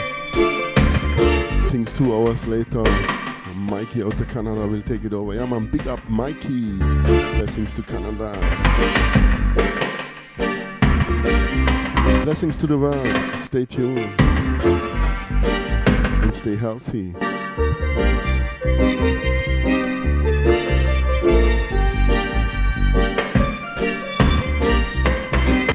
Things 1.70 1.92
two 1.92 2.16
hours 2.16 2.48
later. 2.48 2.80
Um, 2.80 3.68
Mikey 3.70 4.04
out 4.04 4.20
of 4.22 4.30
Canada 4.30 4.66
will 4.66 4.82
take 4.84 5.04
it 5.04 5.12
over. 5.12 5.34
Yeah 5.34 5.46
man, 5.48 5.70
big 5.70 5.86
up 5.88 6.00
Mikey. 6.10 6.78
Blessings 6.78 7.74
to 7.74 7.84
Canada. 7.84 8.32
Blessings 12.24 12.56
to 12.56 12.66
the 12.66 12.78
world. 12.78 13.36
Stay 13.42 13.66
tuned. 13.66 14.00
And 16.24 16.34
stay 16.34 16.56
healthy. 16.56 17.14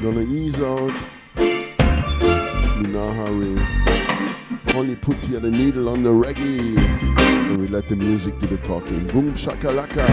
Gonna 0.02 0.22
ease 0.22 0.58
out. 0.60 0.94
In 1.36 2.90
no 2.90 3.12
hurry. 3.12 3.54
Only 4.74 4.96
put 4.96 5.18
here 5.18 5.40
the 5.40 5.50
needle 5.50 5.90
on 5.90 6.02
the 6.02 6.08
reggae. 6.08 6.78
And 7.18 7.58
we 7.58 7.68
let 7.68 7.86
the 7.86 7.96
music 7.96 8.38
do 8.38 8.46
the 8.46 8.56
talking. 8.58 9.06
Boom 9.08 9.34
shakalaka. 9.34 10.08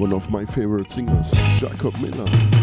One 0.00 0.12
of 0.12 0.30
my 0.30 0.44
favorite 0.44 0.92
singers, 0.92 1.32
Jacob 1.58 1.98
Miller. 1.98 2.55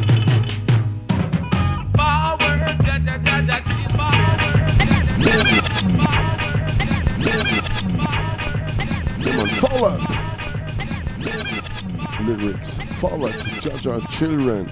Forward, 13.03 13.33
Jaja 13.33 14.09
children. 14.09 14.71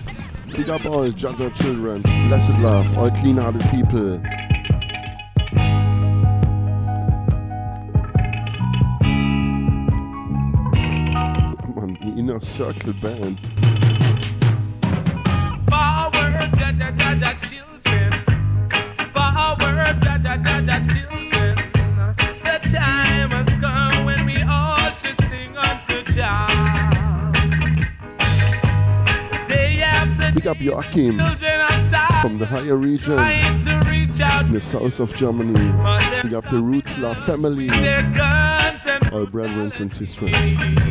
Big 0.55 0.69
up 0.69 0.85
all 0.85 1.01
our 1.01 1.09
children. 1.09 2.01
Blessed 2.29 2.61
love, 2.61 2.97
all 2.97 3.11
clean 3.11 3.35
hearted 3.35 3.61
people. 3.63 4.13
On, 11.75 11.97
the 11.99 12.13
inner 12.17 12.39
circle 12.39 12.93
band. 12.93 13.60
Joachim 30.61 31.17
from 32.21 32.37
the 32.37 32.45
higher 32.45 32.75
region 32.75 33.17
in 33.17 34.53
the 34.53 34.61
south 34.61 34.99
of 34.99 35.15
Germany. 35.15 35.59
We 36.23 36.35
up 36.35 36.47
the 36.51 36.61
Roots 36.61 36.93
family. 37.25 37.69
our 39.11 39.25
brethren 39.25 39.71
and 39.79 39.93
sisters. 39.93 40.31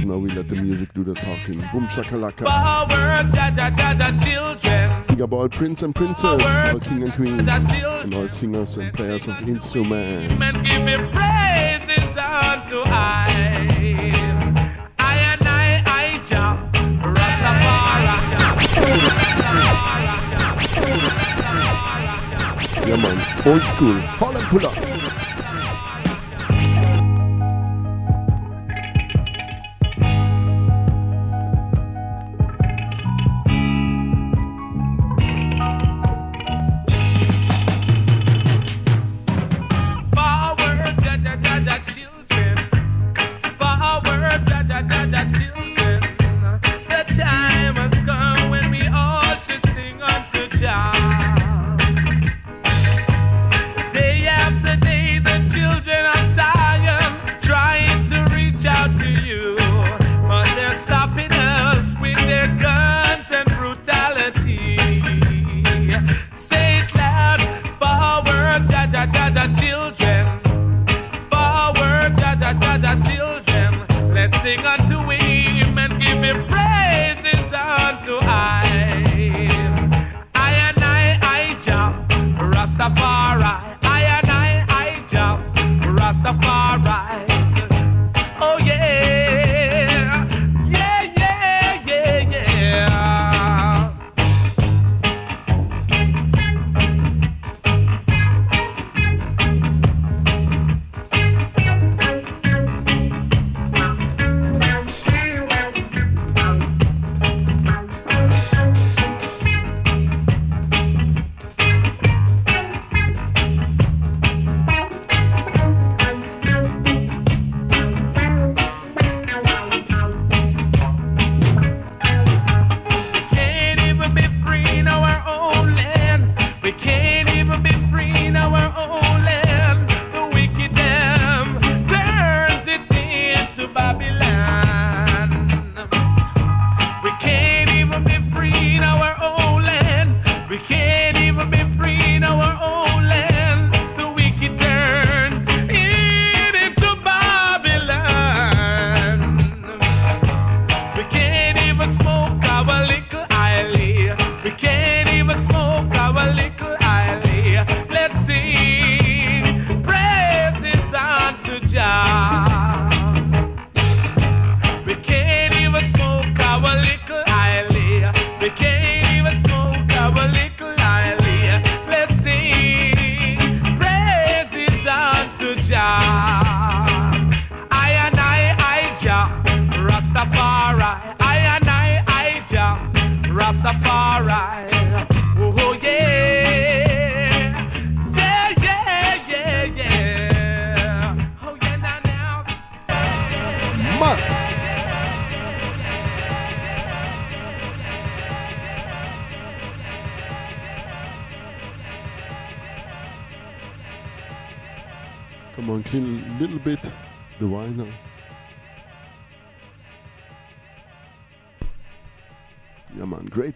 Now 0.04 0.18
we 0.18 0.30
let 0.30 0.48
the 0.48 0.56
music 0.56 0.92
do 0.92 1.04
the 1.04 1.14
talking. 1.14 1.60
Boom 1.72 1.86
shakalaka. 1.86 2.46
Big 5.06 5.20
up 5.20 5.32
all 5.32 5.48
prince 5.48 5.82
and 5.82 5.94
princess, 5.94 6.24
all 6.24 6.80
king 6.80 7.04
and 7.04 7.12
queens, 7.12 7.48
and 7.48 8.14
all 8.14 8.28
singers 8.28 8.76
and 8.76 8.92
players 8.92 9.28
of 9.28 9.48
instruments. 9.48 11.29
Old 23.46 23.62
School. 23.62 23.98
Holland 24.00 24.44
Pull 24.50 24.66
Up. 24.66 24.99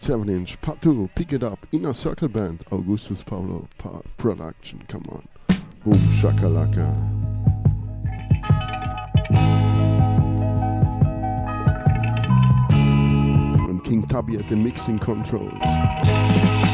7 0.05 0.29
inch. 0.29 0.61
Part 0.61 0.83
2 0.83 1.09
pick 1.15 1.33
it 1.33 1.43
up. 1.43 1.67
Inner 1.73 1.95
Circle 1.95 2.29
band 2.29 2.63
Augustus 2.71 3.23
Pablo 3.25 3.69
pa 3.79 4.03
production 4.19 4.83
come 4.87 5.07
on. 5.09 5.27
Boom 5.83 5.99
shakalaka. 6.13 6.93
King 13.85 14.07
Tubby 14.07 14.37
at 14.37 14.47
the 14.51 14.57
mixing 14.57 14.99
controls. 14.99 16.74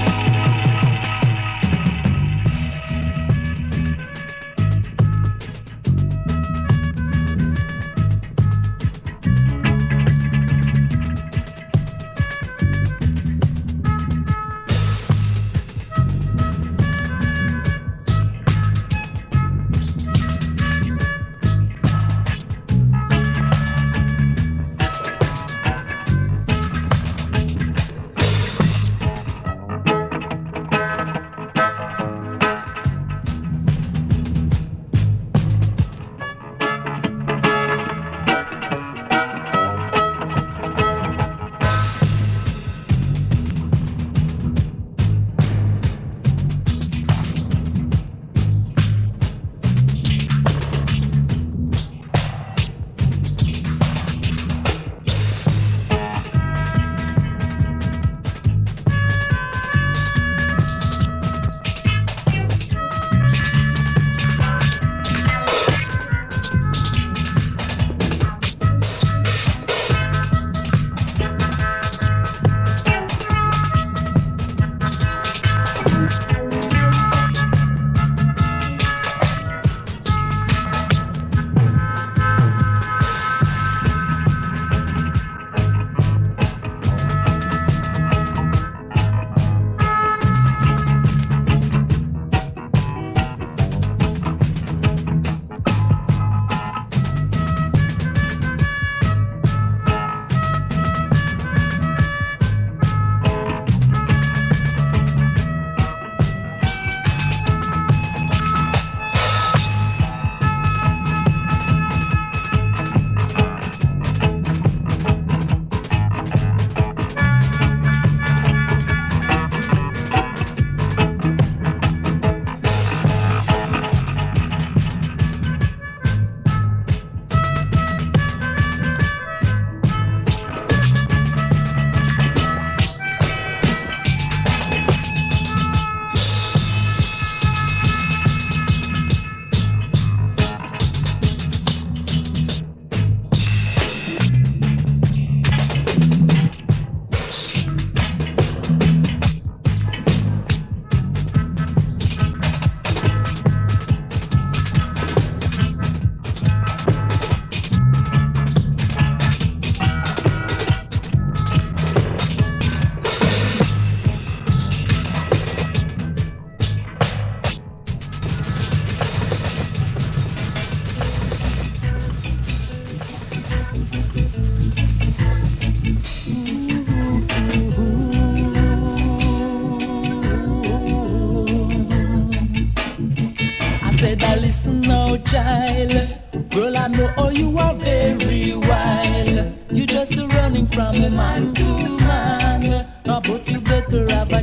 are 187.60 187.74
very 187.74 188.52
while, 188.52 189.52
You're 189.70 189.86
just 189.86 190.16
running 190.34 190.66
from 190.66 191.00
man 191.10 191.54
to 191.54 191.98
man. 192.00 192.86
Now, 193.04 193.20
but 193.20 193.48
you 193.48 193.60
better 193.60 194.10
have 194.10 194.32
a 194.32 194.42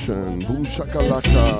Nation, 0.00 0.38
Boom 0.46 0.64
Shakalaka. 0.64 1.59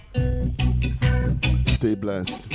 last. 2.11 2.50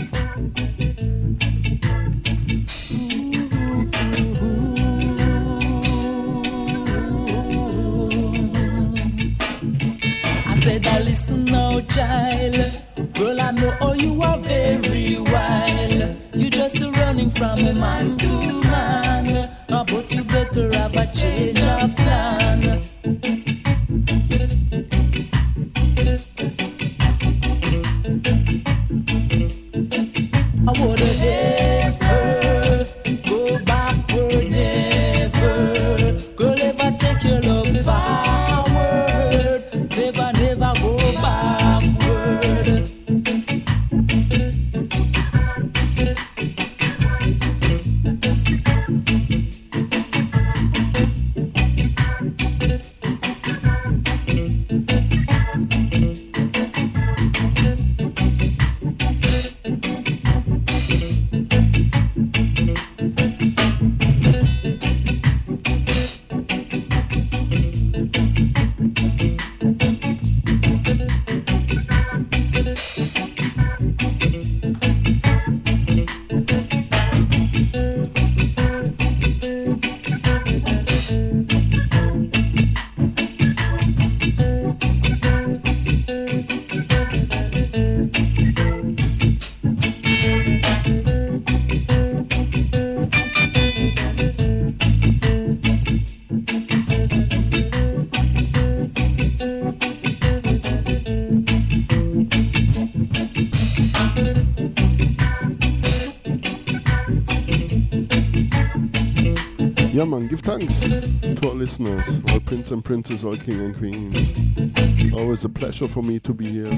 Man, 110.06 110.26
give 110.28 110.40
thanks 110.40 110.78
to 110.80 111.48
our 111.48 111.54
listeners, 111.54 112.06
all 112.30 112.40
prince 112.40 112.70
and 112.70 112.84
princess, 112.84 113.24
all 113.24 113.36
king 113.36 113.60
and 113.60 113.76
queens. 113.76 115.12
Always 115.12 115.44
a 115.44 115.48
pleasure 115.48 115.88
for 115.88 116.02
me 116.02 116.18
to 116.20 116.32
be 116.32 116.46
here. 116.46 116.70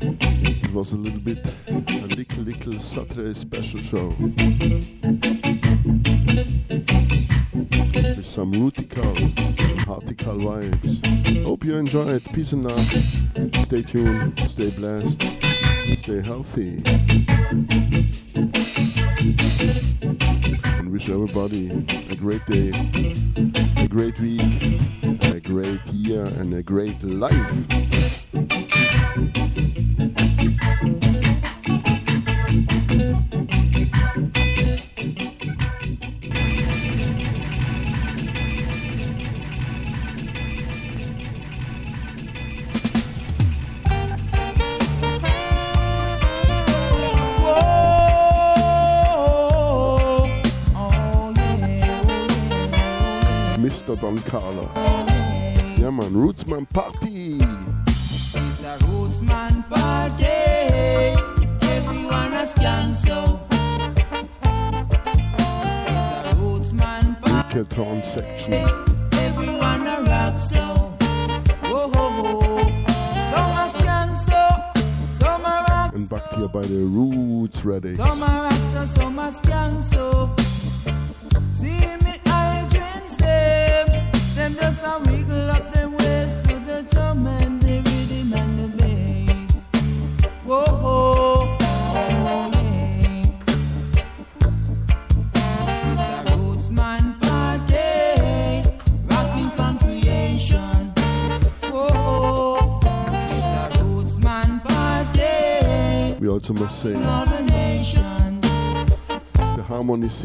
It 0.00 0.72
was 0.72 0.92
a 0.92 0.96
little 0.96 1.20
bit, 1.20 1.54
a 1.68 1.72
little, 1.72 2.42
little 2.42 2.80
Saturday 2.80 3.34
special 3.34 3.80
show. 3.80 4.08
With 7.88 8.26
some 8.26 8.52
rootical 8.52 9.76
heartical 9.86 10.34
vibes. 10.34 11.46
Hope 11.46 11.64
you 11.64 11.76
enjoyed. 11.76 12.24
Peace 12.32 12.52
and 12.52 12.64
love. 12.64 12.80
Stay 13.64 13.82
tuned, 13.82 14.38
stay 14.40 14.70
blessed, 14.70 15.22
stay 15.98 16.20
healthy. 16.22 16.82
Everybody 21.08 21.70
a 22.10 22.16
great 22.16 22.44
day, 22.46 22.70
a 23.76 23.86
great 23.86 24.18
week, 24.18 24.42
a 25.22 25.40
great 25.40 25.80
year, 25.92 26.26
and 26.26 26.52
a 26.52 26.62
great 26.64 27.00
life. 27.04 27.86
Carlos. 54.26 54.68
Yeah, 55.78 55.90
man, 55.90 56.12
Rootsman 56.12 56.68
Party. 56.70 56.85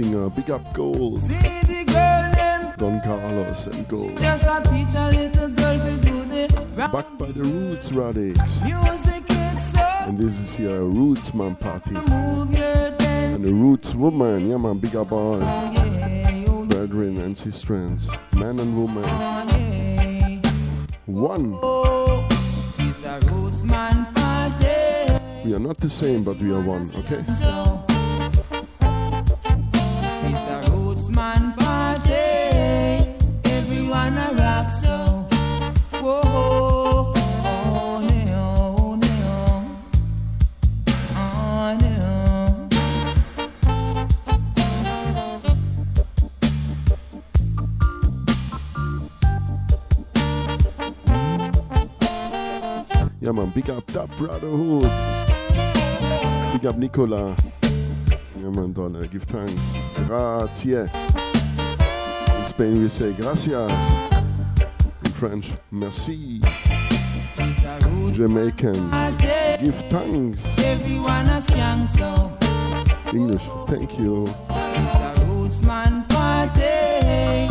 Singer, 0.02 0.30
Big 0.32 0.50
Up 0.50 0.74
Gold, 0.74 1.22
See 1.22 1.34
the 1.34 1.84
girl 1.86 2.32
them, 2.34 2.74
Don 2.78 3.02
Carlos 3.02 3.68
and 3.68 3.88
Gold. 3.88 4.18
just 4.18 4.46
a 4.46 4.64
teach 4.68 4.96
a 4.96 5.12
little 5.12 5.50
girl 5.50 5.78
to 5.78 5.98
do 5.98 6.26
the 6.26 6.48
Back 6.76 7.06
by 7.20 7.28
the 7.28 7.44
Roots 7.44 7.92
Radics. 7.92 8.64
music. 8.64 9.24
And 10.08 10.18
this 10.18 10.34
is 10.40 10.60
your 10.60 10.86
Roots 10.86 11.36
Man 11.36 11.56
Party. 11.56 11.96
And 11.96 13.44
the 13.44 13.54
Roots 13.54 13.94
Woman, 13.94 14.50
yeah 14.50 14.58
man, 14.58 14.80
big 14.80 14.96
up 14.96 15.12
all 15.12 15.40
oh, 15.44 16.46
oh, 16.48 16.66
brethren 16.66 17.20
and 17.20 17.38
sisters, 17.38 18.10
man 18.34 18.60
and 18.60 18.76
woman. 18.76 19.04
Oh, 19.06 20.42
one. 21.06 21.60
Oh, 21.62 22.28
a 23.04 23.20
rootsman 23.30 24.14
party. 24.16 25.48
We 25.48 25.54
are 25.54 25.60
not 25.60 25.78
the 25.78 25.90
same, 25.90 26.24
but 26.24 26.38
we 26.38 26.52
are 26.52 26.62
one, 26.62 26.90
okay? 26.96 27.24
So 27.34 27.86
brotherhood. 54.26 54.92
Big 56.54 56.66
up 56.66 56.78
Nicola. 56.78 57.36
Yeah 58.38 58.50
man, 58.50 58.74
dollar, 58.74 59.08
give 59.08 59.24
thanks. 59.24 59.74
Grazie. 59.96 60.76
In 60.76 62.46
Spain 62.48 62.82
we 62.84 62.90
say 62.90 63.14
gracias. 63.14 63.72
In 65.06 65.12
French, 65.14 65.52
merci. 65.72 66.42
It's 66.44 67.60
a 67.60 67.80
rootsman 67.82 68.14
Jamaican, 68.14 68.90
party. 68.92 69.28
give 69.62 69.76
thanks. 69.90 70.46
Everyone 70.60 71.28
a 71.28 71.42
skank 71.42 71.88
so. 71.88 72.38
English, 73.18 73.44
thank 73.68 73.98
you. 74.00 74.28
It's 74.50 74.96
a 74.96 75.14
rootsman 75.26 76.08
party. 76.10 77.50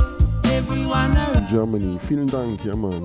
Everyone 0.54 1.16
a 1.16 1.38
In 1.38 1.46
Germany, 1.48 1.98
vielen 2.08 2.26
Dank, 2.28 2.64
ja 2.64 2.76
man. 2.76 3.02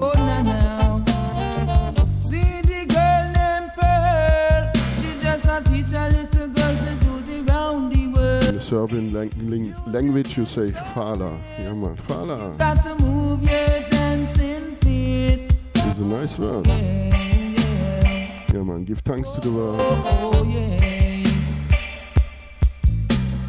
Serbian 8.66 9.14
lang- 9.14 9.76
language 9.86 10.38
you 10.38 10.46
say 10.46 10.72
fala. 10.96 11.32
Ja 11.62 11.74
man, 11.74 11.96
fala 12.08 12.50
Got 12.58 12.82
to 12.84 12.96
move 13.00 13.44
your 13.44 13.90
dancing 13.92 14.76
feet. 14.82 15.54
is 15.76 16.00
a 16.00 16.04
nice 16.04 16.40
word. 16.40 16.66
Yeah 16.68 18.64
man, 18.64 18.84
give 18.86 19.00
thanks 19.06 19.30
to 19.32 19.42
the 19.42 19.52
world. 19.52 19.78
Oh, 19.80 20.44
yeah. 20.50 21.22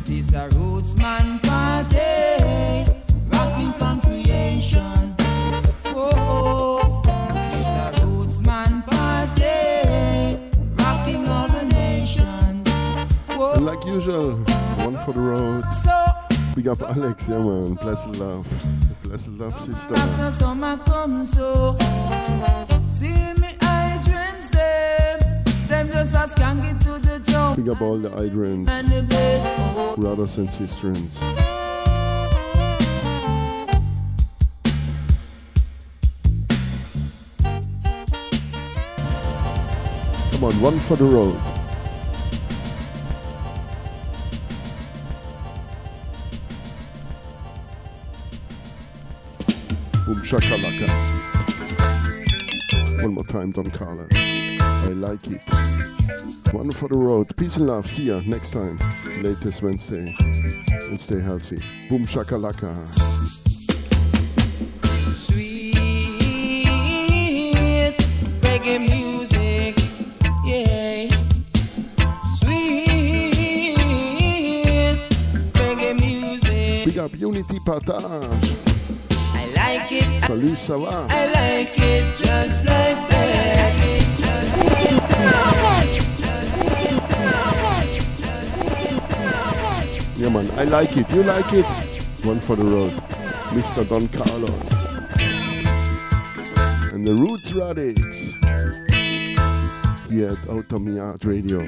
This 0.05 0.33
a 0.33 0.49
rootsman 0.51 1.41
party. 1.43 2.93
Rocking 3.33 3.73
from 3.78 4.01
creation. 4.03 5.15
Oh, 5.95 7.03
this 7.43 7.69
a 7.85 8.05
rootsman 8.05 8.85
party. 8.85 10.36
Rocking 10.77 11.27
all 11.28 11.49
the 11.49 11.65
nations. 11.65 12.69
And 13.57 13.65
like 13.65 13.83
usual, 13.86 14.45
for 15.07 15.12
the 15.12 15.20
road. 15.20 15.65
So 15.73 16.05
Big 16.57 16.67
up 16.67 16.83
Alex, 16.83 17.28
yeah 17.28 17.39
man, 17.39 17.75
blessed 17.75 18.09
love. 18.18 18.44
Blessed 19.05 19.28
love, 19.28 19.55
sister. 19.62 19.94
That's 19.94 20.18
a 20.18 20.33
summer 20.33 20.76
come 20.78 21.25
so 21.25 21.76
See 22.91 23.35
me 23.41 23.51
hydrants 23.60 24.51
them 24.51 25.44
Them 25.68 25.93
just 25.93 26.15
a 26.15 26.26
skank 26.26 26.65
it 26.68 26.81
to 26.83 26.99
the 26.99 27.20
jump 27.20 27.57
Big 27.57 27.68
up 27.68 27.81
all 27.81 27.99
the 27.99 28.10
hydrants, 28.10 28.68
And 28.68 28.89
the 28.89 29.02
bass 29.02 29.97
brothers 29.97 30.39
and 30.39 30.51
sisters. 30.51 31.18
Come 40.33 40.44
on, 40.44 40.60
one 40.60 40.78
for 40.81 40.97
the 40.97 41.05
road. 41.05 41.56
Boom 50.07 50.23
shakalaka. 50.23 50.86
One 53.02 53.15
more 53.15 53.25
time, 53.25 53.51
Don 53.51 53.68
Carla. 53.73 54.07
I 54.12 54.89
like 54.91 55.26
it. 55.26 55.41
One 56.52 56.73
for 56.73 56.89
the 56.89 56.97
road. 56.97 57.36
Peace 57.36 57.57
and 57.57 57.67
love. 57.67 57.91
See 57.91 58.05
ya 58.05 58.20
next 58.25 58.52
time. 58.52 58.78
Latest 59.20 59.62
Wednesday. 59.62 60.15
And 60.86 61.01
stay 61.01 61.20
healthy. 61.20 61.59
Boom 61.89 62.07
shakalaka. 62.07 62.73
Unity 77.18 77.59
Partage 77.60 78.66
like 79.67 79.93
it. 79.93 80.25
Salut, 80.27 80.57
ça 80.57 80.77
va? 80.77 81.07
I 81.11 81.27
like 81.27 81.78
it 81.78 82.17
just 82.17 82.65
like 82.65 83.09
that. 83.09 83.17
Yeah, 90.17 90.31
man, 90.31 90.49
I 90.57 90.65
like 90.65 90.97
it. 90.97 91.11
You 91.11 91.23
like 91.23 91.53
it? 91.53 91.67
One 92.25 92.41
for 92.41 92.57
the 92.57 92.65
road. 92.65 92.93
Mr. 93.53 93.86
Don 93.86 94.09
Carlos. 94.09 94.73
And 96.93 97.07
the 97.07 97.12
Roots 97.15 97.53
Radics 97.53 98.33
Here 100.11 100.28
at 100.28 100.49
Outta 100.49 100.78
Mi 100.78 100.97
Yard 100.97 101.25
Radio. 101.25 101.61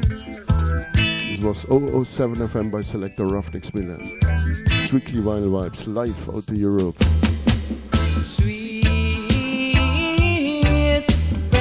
It 0.95 1.45
was 1.45 1.67
007 2.09 2.37
FM 2.37 2.71
by 2.71 2.81
Selector 2.81 3.27
Ruffneck 3.27 3.65
Smille. 3.65 3.99
Strictly 4.87 5.21
Vinyl 5.21 5.51
Vibz, 5.51 5.87
live 5.87 6.31
out 6.31 6.47
to 6.47 6.57
Europe. 6.57 6.97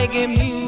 reggae 0.08 0.28
music. 0.28 0.67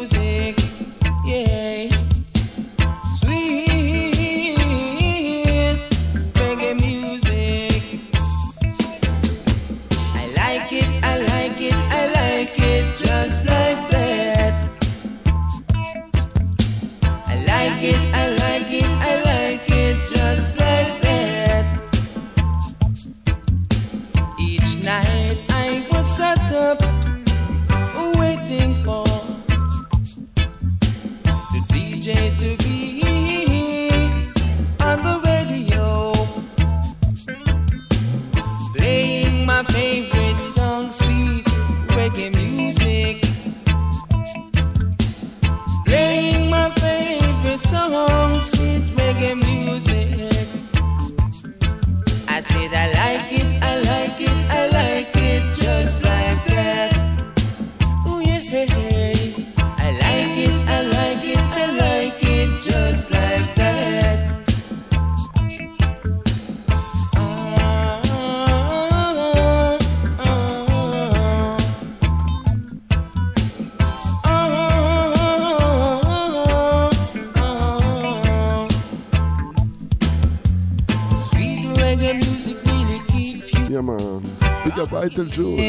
The 85.19 85.25
truth. 85.25 85.68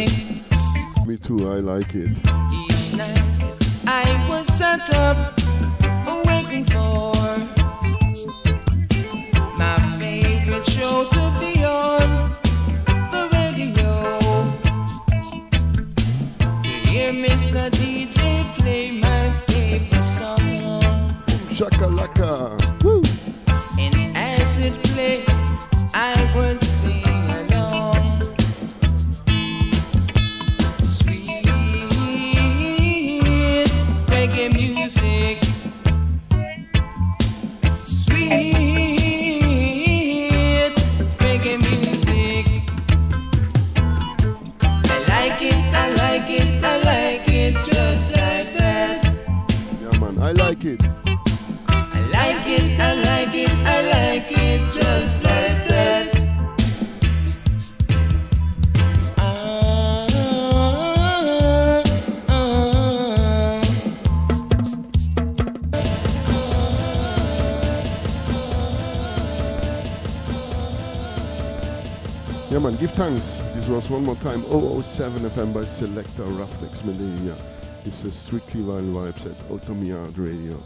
more 74.11 74.23
time 74.23 74.43
007 74.83 75.23
FM 75.31 75.55
by 75.55 75.63
Selector 75.63 76.25
Ruffneck 76.25 76.75
Smille. 76.75 77.37
This 77.85 78.03
is 78.03 78.17
Strictly 78.17 78.61
Vinyl 78.61 78.93
Vibz 78.93 79.25
at 79.25 79.53
Outta 79.53 79.73
Mi 79.73 79.91
Yard 79.91 80.19
Radio. 80.19 80.61